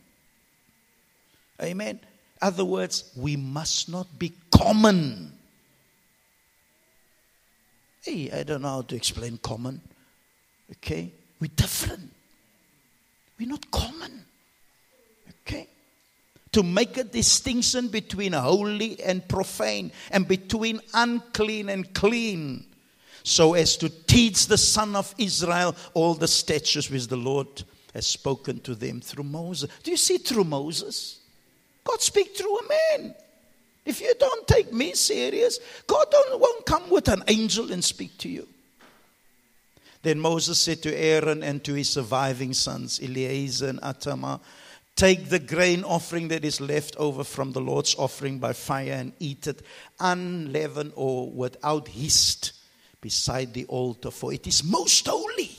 [1.62, 2.00] Amen.
[2.40, 5.32] Other words, we must not be common.
[8.02, 9.82] Hey, I don't know how to explain common.
[10.70, 11.12] Okay?
[11.38, 12.10] We're different.
[13.38, 14.24] We're not common.
[15.46, 15.68] Okay?
[16.58, 22.66] To make a distinction between holy and profane and between unclean and clean
[23.22, 27.62] so as to teach the son of Israel all the statutes which the Lord
[27.94, 29.70] has spoken to them through Moses.
[29.84, 31.20] Do you see through Moses?
[31.84, 33.14] God speak through a man.
[33.84, 38.28] If you don't take me serious, God won't come with an angel and speak to
[38.28, 38.48] you.
[40.02, 44.40] Then Moses said to Aaron and to his surviving sons, Eleazar and Ithamar,
[44.98, 49.12] Take the grain offering that is left over from the Lord's offering by fire and
[49.20, 49.62] eat it
[50.00, 52.50] unleavened or without yeast
[53.00, 55.56] beside the altar, for it is most holy.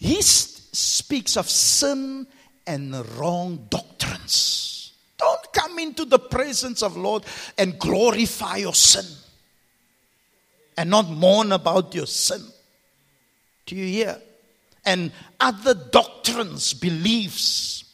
[0.00, 2.26] Yeast speaks of sin
[2.66, 4.92] and wrong doctrines.
[5.16, 7.22] Don't come into the presence of Lord
[7.56, 9.06] and glorify your sin
[10.76, 12.42] and not mourn about your sin.
[13.66, 14.20] Do you hear?
[14.84, 17.84] And other doctrines, beliefs,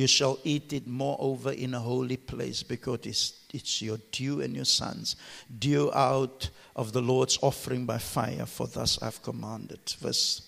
[0.00, 4.56] you shall eat it moreover in a holy place because it's, it's your due and
[4.56, 5.14] your sons,
[5.58, 9.80] due out of the Lord's offering by fire, for thus I've commanded.
[10.00, 10.46] Verse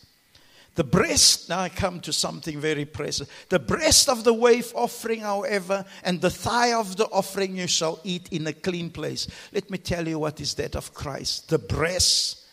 [0.75, 3.29] the breast, now I come to something very precious.
[3.51, 8.01] The breast of the wave offering, however, and the thigh of the offering you shall
[8.05, 9.29] eat in a clean place.
[9.53, 11.51] Let me tell you what is that of Christ.
[11.51, 12.47] The breast,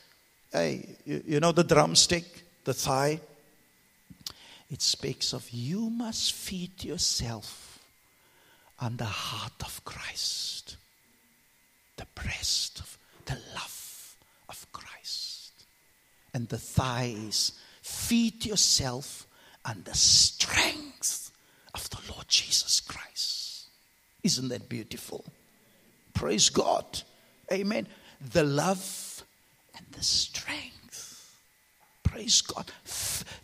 [0.51, 2.25] hey, you, you know the drumstick,
[2.65, 3.21] the thigh?
[4.69, 7.79] It speaks of you must feed yourself
[8.79, 10.77] on the heart of Christ,
[11.97, 14.15] the breast of the love
[14.47, 15.51] of Christ,
[16.33, 17.53] and the thighs.
[17.81, 19.27] Feed yourself
[19.65, 21.31] on the strength
[21.73, 23.65] of the Lord Jesus Christ.
[24.23, 25.25] Isn't that beautiful?
[26.13, 27.01] Praise God.
[27.51, 27.87] Amen.
[28.33, 29.23] The love
[29.75, 30.78] and the strength
[32.11, 32.71] Praise God.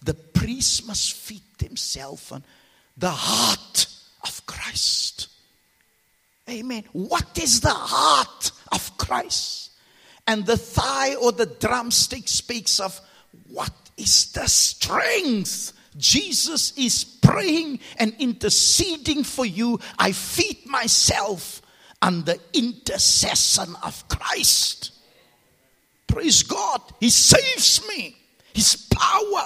[0.03, 2.43] The priest must feed himself on
[2.97, 3.85] the heart
[4.23, 5.27] of Christ.
[6.49, 6.83] Amen.
[6.91, 9.71] What is the heart of Christ?
[10.25, 12.99] And the thigh or the drumstick speaks of
[13.47, 15.73] what is the strength.
[15.97, 19.79] Jesus is praying and interceding for you.
[19.99, 21.61] I feed myself
[22.01, 24.91] on the intercession of Christ.
[26.07, 26.81] Praise God.
[26.99, 28.15] He saves me
[28.55, 29.45] his power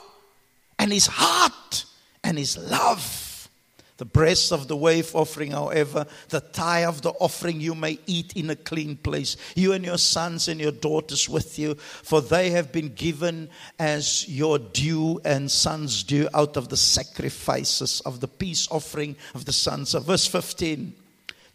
[0.78, 1.86] and his heart
[2.24, 3.50] and his love.
[3.98, 8.32] The breast of the wave offering, however, the thigh of the offering you may eat
[8.34, 12.52] in a clean place, you and your sons and your daughters with you, for they
[12.52, 18.28] have been given as your due and sons' due out of the sacrifices of the
[18.30, 20.94] peace offering of the sons of verse 15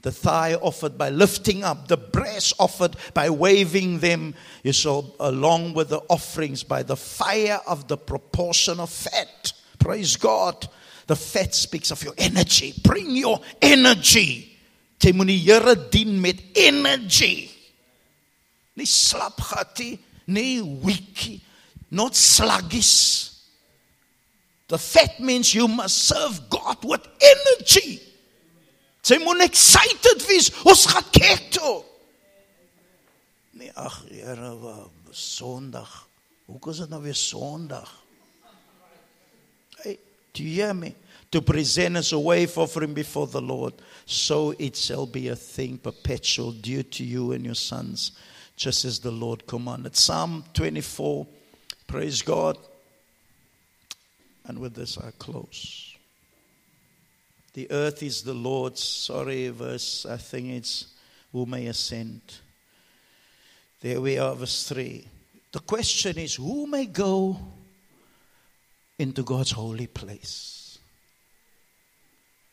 [0.05, 5.73] the thigh offered by lifting up, the breast offered by waving them, you saw, along
[5.73, 9.55] with the offerings by the fire of the proportion of fat.
[9.79, 10.69] Praise God.
[11.07, 12.75] The fat speaks of your energy.
[12.83, 14.59] Bring your energy.
[15.01, 17.51] Jy dien met energy.
[18.77, 21.41] Nie slapgatie, nie weakie,
[21.91, 23.31] not sluggish.
[24.69, 28.01] The fat means you must serve God with energy.
[29.05, 30.49] Sy moet excited wees.
[30.65, 31.83] Ons gaan kerk toe.
[33.61, 34.55] Nee, ag Here,
[35.15, 36.09] Sondag.
[36.49, 37.91] Hoekom is dit nou weer Sondag?
[39.83, 39.99] Hey,
[40.33, 40.95] do you hear me?
[41.31, 43.75] To present us a wave offering before the Lord,
[44.07, 48.13] so it shall be a thing perpetual due to you and your sons,
[48.57, 49.97] just as the Lord commanded.
[49.97, 51.27] Psalm 24.
[51.87, 52.57] Praise God.
[54.47, 55.94] And with this I close.
[57.55, 58.83] The earth is the Lord's.
[58.83, 60.89] Sorry, verse, I think it's
[61.33, 62.21] who may ascend.
[63.81, 65.07] There we are, verse 3.
[65.53, 67.39] The question is who may go
[68.99, 70.79] into God's holy place?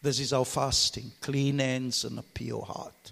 [0.03, 3.11] This is our fasting clean hands and a pure heart.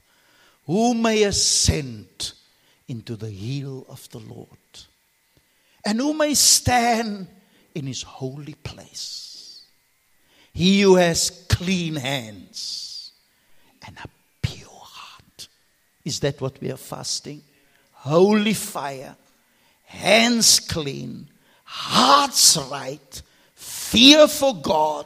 [0.66, 2.34] Who may ascend
[2.88, 4.48] into the hill of the Lord?
[5.86, 7.28] And who may stand
[7.74, 9.39] in his holy place?
[10.60, 13.14] He who has clean hands
[13.88, 14.10] and a
[14.42, 15.48] pure heart.
[16.04, 17.44] Is that what we are fasting?
[17.94, 19.16] Holy fire,
[19.86, 21.30] hands clean,
[21.64, 23.22] hearts right,
[23.56, 25.06] fear for God,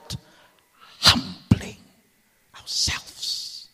[1.01, 1.77] humbling
[2.59, 3.67] ourselves.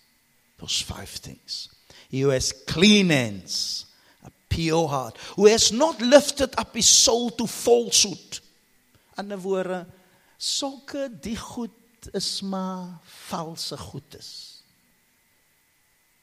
[0.57, 1.69] Those five things.
[2.09, 3.85] He who has clean hands,
[4.25, 8.39] a pure heart, who has not lifted up his soul to falsehood.
[9.17, 9.37] Ander
[10.39, 12.97] sulke die goed is maar
[13.27, 14.29] valse goedes.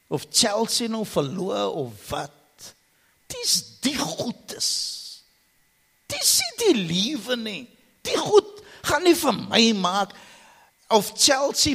[0.08, 2.72] Of Chelsea nou verloor of wat.
[3.26, 4.70] Dis die goedes.
[6.08, 7.62] Dis nie die liewe nie.
[8.06, 10.14] Die goed gaan nie vir my maak
[10.94, 11.74] of Chelsea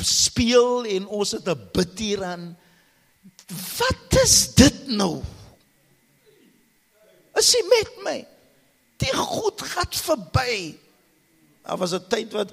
[0.00, 2.56] speel en ons het 'n bid hier aan.
[3.78, 5.22] Wat is dit nou?
[7.32, 8.26] As jy met my
[8.96, 10.87] die goed gaan verby.
[11.68, 12.50] Daar was 'n tyd wat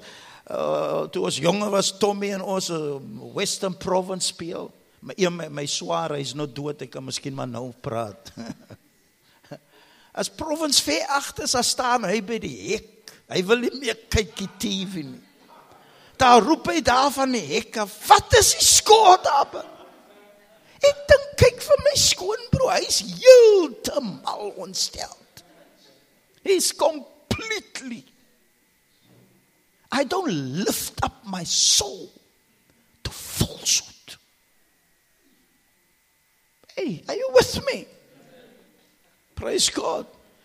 [0.50, 2.96] uh, toe ons jonger was Tommy en ons uh,
[3.32, 4.68] Western Province speel.
[5.00, 8.32] My my, my swaar is nou dood, ek kan miskien maar nou praat.
[10.20, 13.14] As Province ver agter sa staan hy by die hek.
[13.32, 15.22] Hy wil nie meer kyk die TV nie.
[16.16, 19.64] Daar roep hy daar van die hek af, "Wat is die skoot daar?"
[20.84, 25.16] Ek dink kyk vir my skoonbroer, hy's heeltemal ontstel.
[26.44, 28.04] He's completely
[29.96, 32.12] I don't lift up my soul
[33.02, 34.16] to falsehood.
[36.76, 37.86] Hey, are you with me?
[39.34, 40.04] Praise God.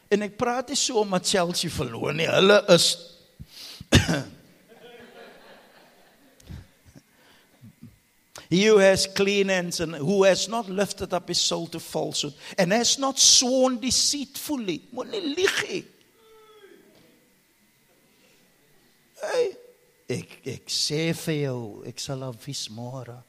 [0.09, 2.27] En ek praat nie so omdat Chelsea verloor nie.
[2.31, 2.85] Hulle is
[8.51, 12.33] He who has clean hands and who has not lifted up his soul to falsehood
[12.57, 14.81] and has not sworn deceitfully.
[14.95, 15.83] Moenie lieg nie.
[19.21, 19.51] Hey,
[20.09, 23.19] ek ek sê vir jou, ek sal afwys môre.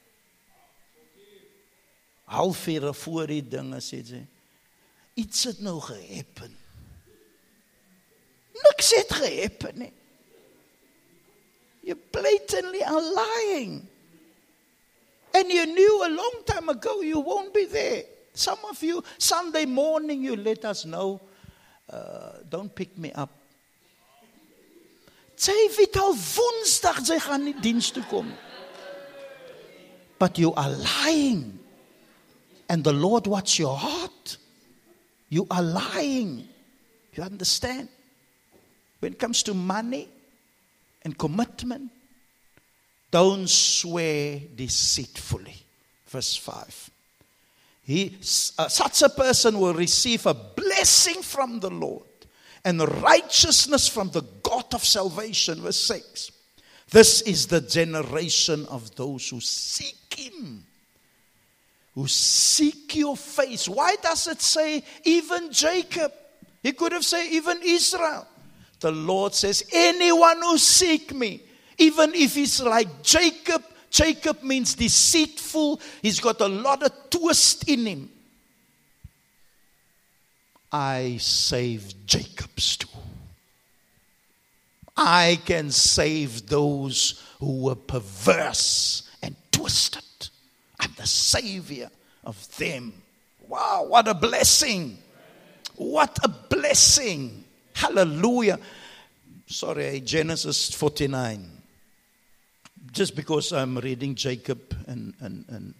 [2.32, 4.23] Halfuur voor die dinge sê jy.
[5.20, 6.55] Iets het nou gehappen.
[8.62, 9.93] Niks het gehappen nie.
[11.82, 13.82] You blatantly lying.
[15.35, 18.05] And you knew a long time ago you won't be there.
[18.35, 21.20] Some of you, Sunday morning, you let us know,
[21.90, 23.31] uh, don't pick me up.
[25.43, 28.28] Sy weet al Woensdag sy gaan nie diens toe kom.
[30.20, 31.59] But you are lying.
[32.69, 34.36] And the Lord watch your heart.
[35.28, 36.47] You are lying.
[37.14, 37.89] You understand?
[39.01, 40.09] When it comes to money
[41.02, 41.90] and commitment,
[43.10, 45.56] don't swear deceitfully.
[46.06, 46.90] Verse 5.
[47.82, 48.16] He,
[48.59, 52.12] uh, such a person will receive a blessing from the Lord
[52.65, 55.61] and righteousness from the God of salvation.
[55.61, 56.31] Verse 6.
[56.91, 60.65] This is the generation of those who seek Him,
[61.95, 63.69] who seek your face.
[63.69, 66.13] Why does it say even Jacob?
[66.63, 68.27] He could have said even Israel.
[68.81, 71.43] The Lord says, Anyone who seek me,
[71.79, 77.87] Even if he's like Jacob, Jacob means deceitful, he's got a lot of twist in
[77.87, 78.11] him.
[80.73, 82.89] I save Jacob's too.
[84.97, 90.03] I can save those who were perverse and twisted.
[90.81, 91.90] I'm the savior
[92.24, 92.94] of them.
[93.47, 94.99] Wow, what a blessing!
[95.77, 97.44] What a blessing!
[97.74, 98.59] Hallelujah.
[99.47, 101.51] Sorry, Genesis 49.
[102.93, 105.74] Just because I'm reading Jacob and, and, and,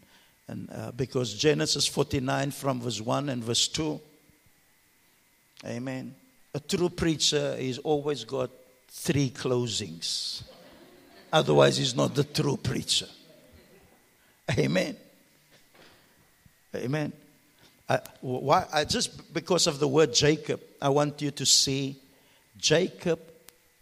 [0.49, 4.01] and uh, because Genesis 49 from verse 1 and verse 2.
[5.65, 6.15] Amen.
[6.55, 8.51] A true preacher is always got
[8.89, 10.43] three closings.
[11.33, 13.07] Otherwise, he's not the true preacher.
[14.59, 14.97] Amen.
[16.75, 17.13] Amen.
[17.89, 21.97] I, why, I, just because of the word Jacob, I want you to see
[22.57, 23.21] Jacob,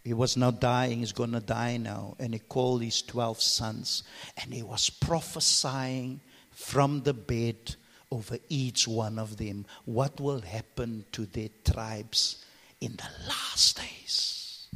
[0.04, 2.14] he was now dying, he's going to die now.
[2.18, 4.02] And he called his 12 sons
[4.42, 6.20] and he was prophesying
[6.50, 7.76] from the bed
[8.10, 12.44] over each one of them what will happen to their tribes
[12.80, 14.68] in the last days.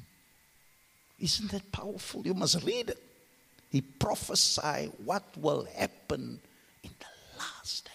[1.18, 2.26] Isn't that powerful?
[2.26, 3.02] You must read it.
[3.70, 6.40] He prophesied what will happen
[6.82, 7.94] in the last days.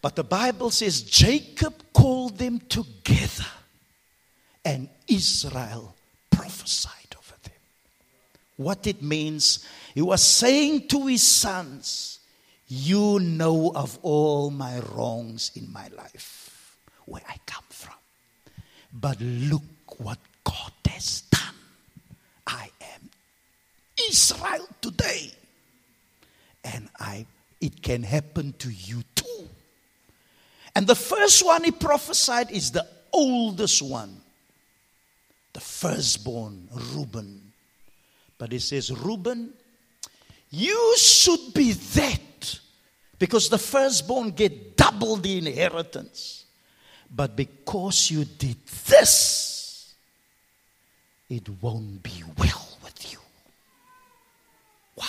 [0.00, 3.46] But the Bible says Jacob called them together
[4.64, 5.94] and Israel
[6.30, 7.52] prophesied over them.
[8.56, 9.66] What it means,
[9.96, 12.18] he was saying to his sons,
[12.68, 17.94] You know of all my wrongs in my life, where I come from.
[18.92, 19.62] But look
[19.96, 21.54] what God has done.
[22.46, 23.08] I am
[24.10, 25.32] Israel today.
[26.62, 27.24] And I
[27.62, 29.48] it can happen to you too.
[30.74, 34.20] And the first one he prophesied is the oldest one,
[35.54, 37.52] the firstborn, Reuben.
[38.36, 39.54] But he says, Reuben,
[40.56, 42.60] you should be that
[43.18, 46.46] because the firstborn get double the inheritance.
[47.14, 48.56] But because you did
[48.86, 49.94] this,
[51.28, 53.18] it won't be well with you.
[54.96, 55.04] Wow.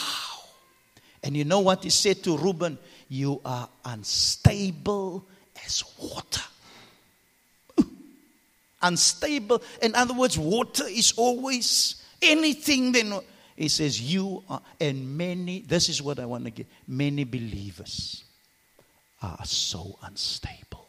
[1.24, 2.78] And you know what he said to Reuben?
[3.08, 5.26] You are unstable
[5.66, 6.44] as water.
[8.82, 9.62] unstable.
[9.82, 13.14] In other words, water is always anything then.
[13.58, 16.68] He says, You are, and many, this is what I want to get.
[16.88, 18.24] Many believers
[19.22, 20.86] are so unstable.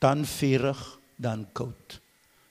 [0.00, 2.00] Dan vurig, dan koud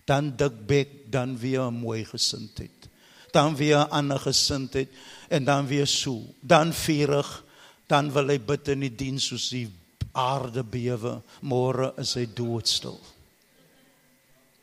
[0.09, 2.89] dan dikbek, dan weer 'n mooi gesindheid.
[3.31, 4.89] Dan weer 'n ander gesindheid
[5.29, 6.21] en dan weer so.
[6.39, 7.43] Dan vurig,
[7.87, 9.69] dan wil hy bid in die diens soos die
[10.11, 12.99] aarde bewe, môre is hy doodstil.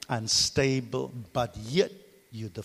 [0.08, 1.92] Unstable, but yet
[2.30, 2.62] you the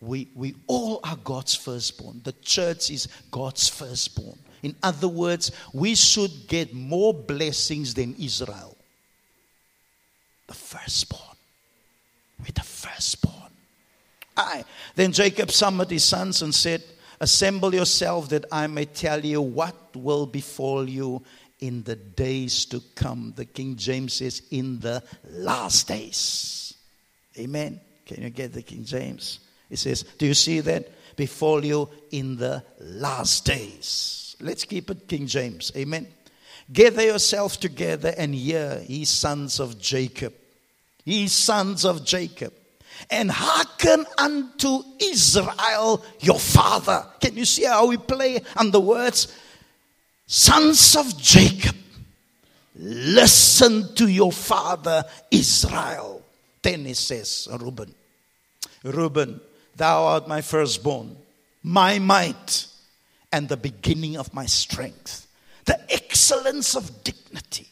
[0.00, 2.20] we we all are God's firstborn.
[2.24, 4.38] The church is God's firstborn.
[4.62, 8.76] In other words, we should get more blessings than Israel.
[10.46, 11.36] The firstborn
[12.44, 13.34] with the firstborn.
[14.36, 14.64] I.
[14.94, 16.82] Then Jacob summoned his sons and said,
[17.20, 21.22] Assemble yourself that I may tell you what will befall you
[21.60, 23.34] in the days to come.
[23.36, 26.74] The King James says, In the last days.
[27.38, 27.80] Amen.
[28.06, 29.40] Can you get the King James?
[29.70, 30.88] It says, Do you see that?
[31.16, 34.36] Befall you in the last days.
[34.40, 35.70] Let's keep it King James.
[35.76, 36.06] Amen.
[36.72, 40.32] Gather yourself together and hear, ye sons of Jacob
[41.04, 42.52] ye sons of Jacob,
[43.10, 47.06] and hearken unto Israel your father.
[47.20, 49.34] Can you see how we play on the words?
[50.26, 51.76] Sons of Jacob,
[52.76, 56.22] listen to your father Israel.
[56.62, 57.92] Then he says, Reuben,
[58.84, 59.40] Reuben,
[59.80, 61.16] thou art my firstborn,
[61.62, 62.66] my might,
[63.32, 65.26] and the beginning of my strength,
[65.64, 67.66] the excellence of dignity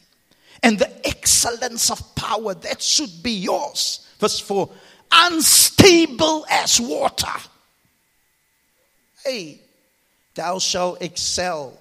[0.63, 4.07] and the excellence of power that should be yours.
[4.19, 4.69] Verse 4
[5.11, 7.27] unstable as water.
[9.23, 9.61] Hey,
[10.33, 11.79] thou shalt excel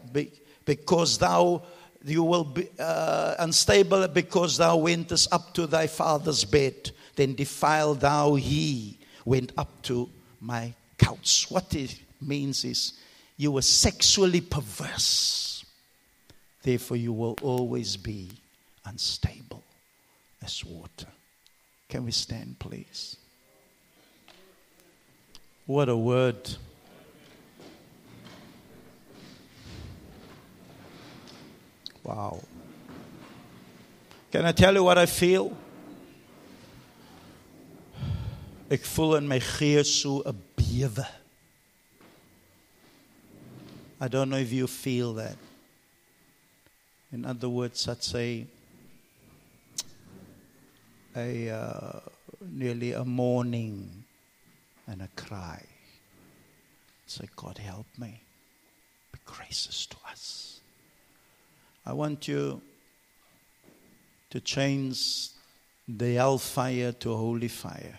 [0.65, 1.63] because thou
[2.05, 7.95] you will be uh, unstable because thou wentest up to thy father's bed then defile
[7.95, 10.09] thou he went up to
[10.41, 12.95] my couch what it means is
[13.37, 15.65] you were sexually perverse
[16.63, 18.29] therefore you will always be
[18.85, 19.63] unstable
[20.43, 21.07] as water.
[21.89, 23.17] Can we stand, please?
[25.67, 26.49] What a word.
[32.03, 32.41] Wow.
[34.33, 35.57] Can I tell you what I feel?
[38.71, 41.07] Ek voel in my gees so 'n bewe.
[43.99, 45.39] I don't know if you feel that.
[47.11, 48.47] In other words, I'd say
[51.17, 52.01] a uh,
[52.43, 54.05] nearly a mourning
[54.87, 55.65] and a cry.
[57.07, 58.21] Say, God, help me.
[59.13, 60.61] Be gracious to us.
[61.87, 62.61] I want you
[64.29, 65.31] to change
[65.89, 67.99] the hellfire to holy fire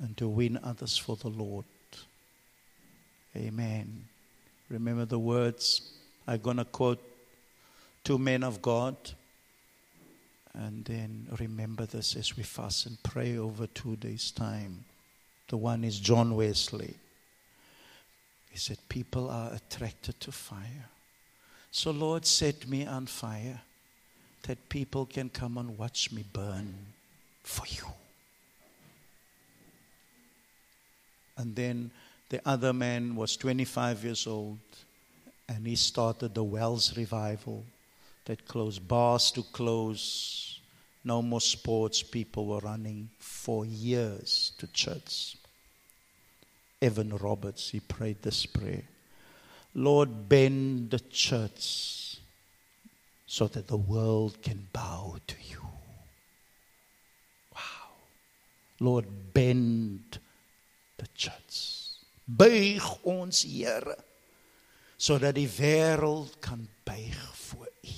[0.00, 1.64] and to win others for the Lord.
[3.36, 4.04] Amen.
[4.68, 5.92] Remember the words
[6.26, 7.02] I'm going to quote
[8.04, 8.96] two men of God.
[10.54, 14.84] And then remember this as we fast and pray over two days' time.
[15.48, 16.94] The one is John Wesley.
[18.50, 20.88] He said, People are attracted to fire.
[21.70, 23.60] So, Lord, set me on fire
[24.42, 26.74] that people can come and watch me burn
[27.42, 27.86] for you.
[31.36, 31.90] And then
[32.28, 34.58] the other man was 25 years old
[35.48, 37.64] and he started the Wells revival
[38.24, 40.60] that closed bars to close,
[41.04, 42.02] no more sports.
[42.02, 45.36] People were running for years to church.
[46.80, 48.82] Evan Roberts, he prayed this prayer
[49.74, 52.18] Lord, bend the church
[53.26, 55.62] so that the world can bow to you.
[57.54, 57.88] Wow.
[58.80, 60.18] Lord, bend
[61.02, 61.98] the church.
[62.26, 63.98] Buig ons Here
[65.02, 67.94] sodat die wêreld kan buig voor U.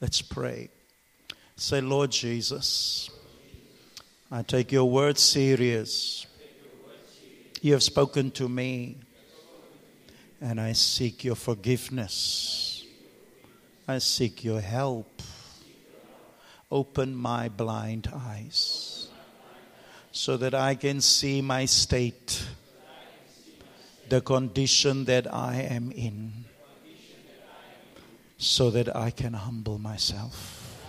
[0.00, 0.68] Let's pray.
[1.56, 3.08] Say Lord Jesus,
[4.30, 6.26] I take your word serious.
[7.62, 8.96] You have spoken to me
[10.42, 12.84] and I seek your forgiveness.
[13.88, 15.22] I seek your help.
[16.70, 18.95] Open my blind eyes
[20.16, 22.42] so that I can see my state,
[24.08, 26.46] the condition that I am in,
[28.38, 30.88] so that I can humble myself.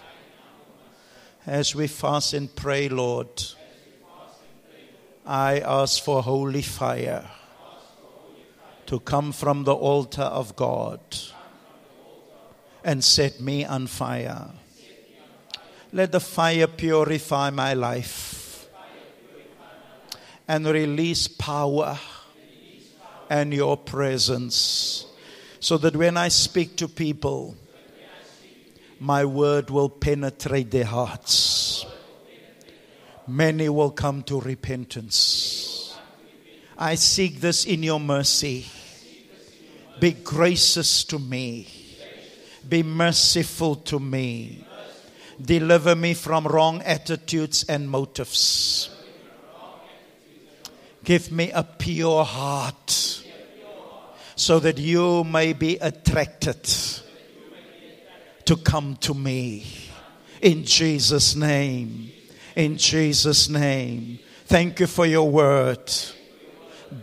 [1.45, 3.27] As we fast and pray, Lord,
[5.25, 7.29] I ask for holy fire
[8.85, 11.01] to come from the altar of God
[12.81, 14.51] and set me on fire.
[15.91, 18.36] Let the fire purify my life
[20.47, 21.99] and release power
[23.29, 25.05] and your presence
[25.59, 27.55] so that when I speak to people,
[28.99, 31.85] my word will penetrate their hearts.
[33.27, 35.97] Many will come to repentance.
[36.77, 38.65] I seek this in your mercy.
[39.99, 41.67] Be gracious to me.
[42.67, 44.65] Be merciful to me.
[45.43, 48.89] Deliver me from wrong attitudes and motives.
[51.07, 53.23] Give me a pure heart
[54.35, 56.61] so that you may be attracted
[58.43, 59.65] to come to me.
[60.41, 62.11] In Jesus' name.
[62.57, 64.19] In Jesus' name.
[64.47, 65.89] Thank you for your word.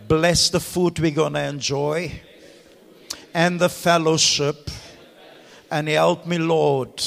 [0.07, 2.13] Bless the food we're going to enjoy
[3.33, 4.71] and the fellowship.
[5.71, 7.03] And help me, Lord,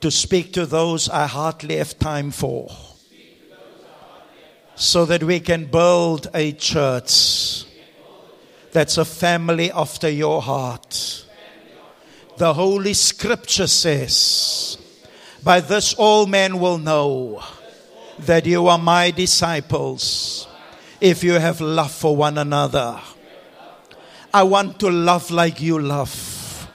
[0.00, 2.91] to speak to those I hardly have time for.
[4.82, 7.64] So that we can build a church
[8.72, 11.24] that's a family after your heart.
[12.36, 14.76] The Holy Scripture says,
[15.44, 17.44] By this all men will know
[18.18, 20.48] that you are my disciples
[21.00, 23.00] if you have love for one another.
[24.34, 26.68] I want to love like you love.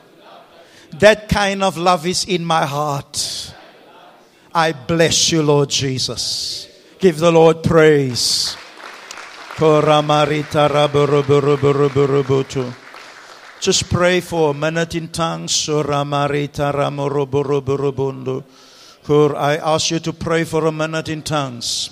[0.92, 3.54] That kind of love is in my heart.
[4.56, 6.70] I bless you, Lord Jesus.
[7.00, 8.58] Give the Lord praise.
[13.60, 15.70] Just pray for a minute in tongues.
[15.70, 15.82] I
[19.58, 21.92] ask you to pray for a minute in tongues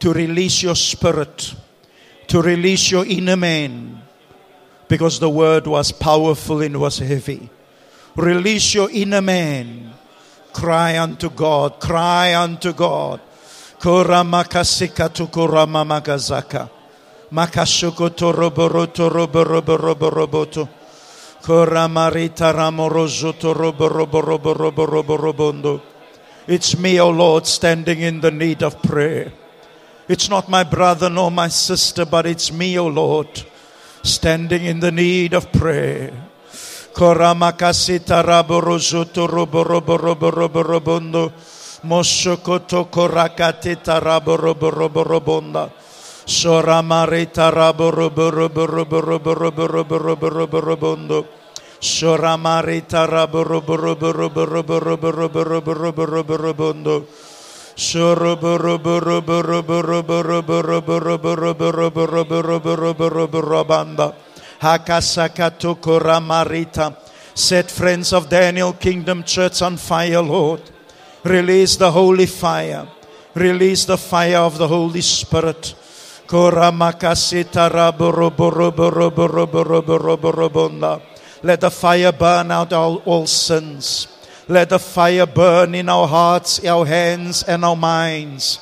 [0.00, 1.54] to release your spirit,
[2.26, 4.02] to release your inner man,
[4.88, 7.48] because the word was powerful and was heavy.
[8.14, 9.94] Release your inner man.
[10.52, 11.80] Cry unto God.
[11.80, 13.20] Cry unto God.
[18.14, 20.68] Toroboroto roboroborobo
[21.44, 25.80] Kuramarita ramorozoto roboroborobo
[26.48, 29.30] It's me, O Lord, standing in the need of prayer.
[30.08, 33.28] It's not my brother nor my sister, but it's me, O Lord,
[34.02, 36.10] standing in the need of prayer.
[40.40, 41.32] Roborobo
[41.84, 45.68] Moshokoto korakatita rabo robo robo robonda.
[46.26, 51.26] Shoramarita rabo robo robo robo robo robo robo robo robo robondo.
[51.80, 57.04] Shoramarita rabo robo robo robo robo robo robo robo robo robo robondo.
[57.76, 64.14] Shorobo robo robo robo robo robo robo robo robo robo robo robo robo robo robanda.
[64.62, 66.96] Hakasakato koramarita.
[67.34, 70.62] Set friends of Daniel Kingdom Church on fire, Lord.
[71.24, 72.86] Release the holy fire.
[73.34, 75.74] Release the fire of the Holy Spirit.
[81.42, 84.08] Let the fire burn out all, all sins.
[84.48, 88.58] Let the fire burn in our hearts, our hands, and our minds.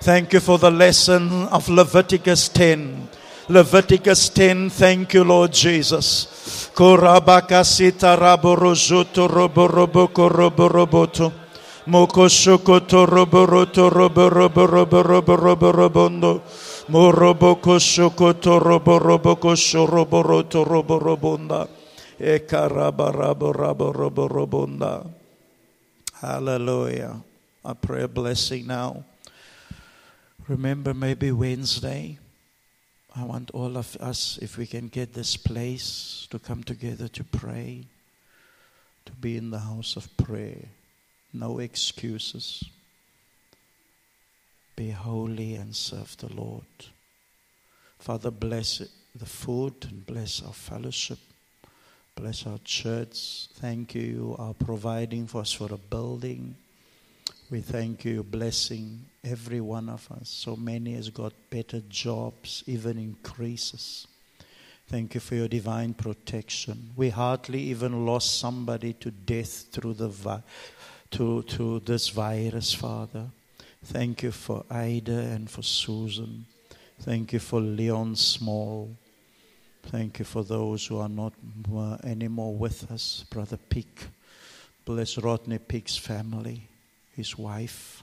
[0.00, 3.08] Thank you for the lesson of Leviticus 10.
[3.52, 4.72] Leviticus 10.
[4.72, 6.24] Thank you, Lord Jesus.
[6.72, 11.28] Korabakasita raborozoto roboroboko roboroboto.
[11.84, 16.40] Mokoshokoto roboroto roboroboroboroborobondo.
[16.88, 21.68] Moroboko shokoto roboroboko shoroboroto roborobonda.
[22.18, 25.04] Ekarabaraboroboroborobonda.
[26.24, 27.20] Hallelujah.
[27.62, 29.04] I pray a blessing now.
[30.48, 32.18] Remember maybe Wednesday
[33.14, 37.24] I want all of us, if we can get this place, to come together to
[37.24, 37.84] pray,
[39.04, 40.68] to be in the house of prayer.
[41.32, 42.64] No excuses.
[44.76, 46.64] Be holy and serve the Lord.
[47.98, 48.78] Father, bless
[49.14, 51.18] the food and bless our fellowship.
[52.14, 53.48] Bless our church.
[53.54, 54.02] Thank you.
[54.02, 56.56] You are providing for us for a building.
[57.50, 60.28] We thank you, blessing every one of us.
[60.28, 64.06] So many has got better jobs, even increases.
[64.88, 66.90] Thank you for your divine protection.
[66.96, 70.42] We hardly even lost somebody to death through the vi-
[71.12, 73.26] to, to this virus, Father.
[73.84, 76.46] Thank you for Ida and for Susan.
[77.00, 78.96] Thank you for Leon Small.
[79.84, 81.32] Thank you for those who are not
[81.74, 83.24] uh, anymore with us.
[83.30, 84.08] Brother Pick.
[84.84, 86.68] Bless Rodney Pick's family,
[87.16, 88.01] his wife.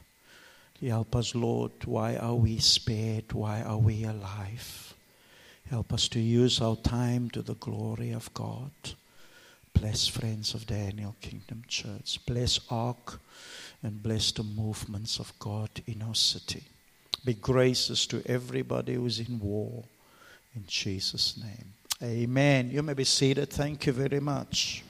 [0.82, 1.72] Help us, Lord.
[1.86, 3.34] Why are we spared?
[3.34, 4.94] Why are we alive?
[5.70, 8.72] Help us to use our time to the glory of God.
[9.74, 12.20] Bless friends of Daniel Kingdom Church.
[12.26, 13.20] Bless Ark
[13.84, 16.64] and bless the movements of God in our city.
[17.24, 19.84] Be gracious to everybody who's in war.
[20.56, 21.74] In Jesus' name.
[22.02, 22.72] Amen.
[22.72, 23.50] You may be seated.
[23.50, 24.84] Thank you very much.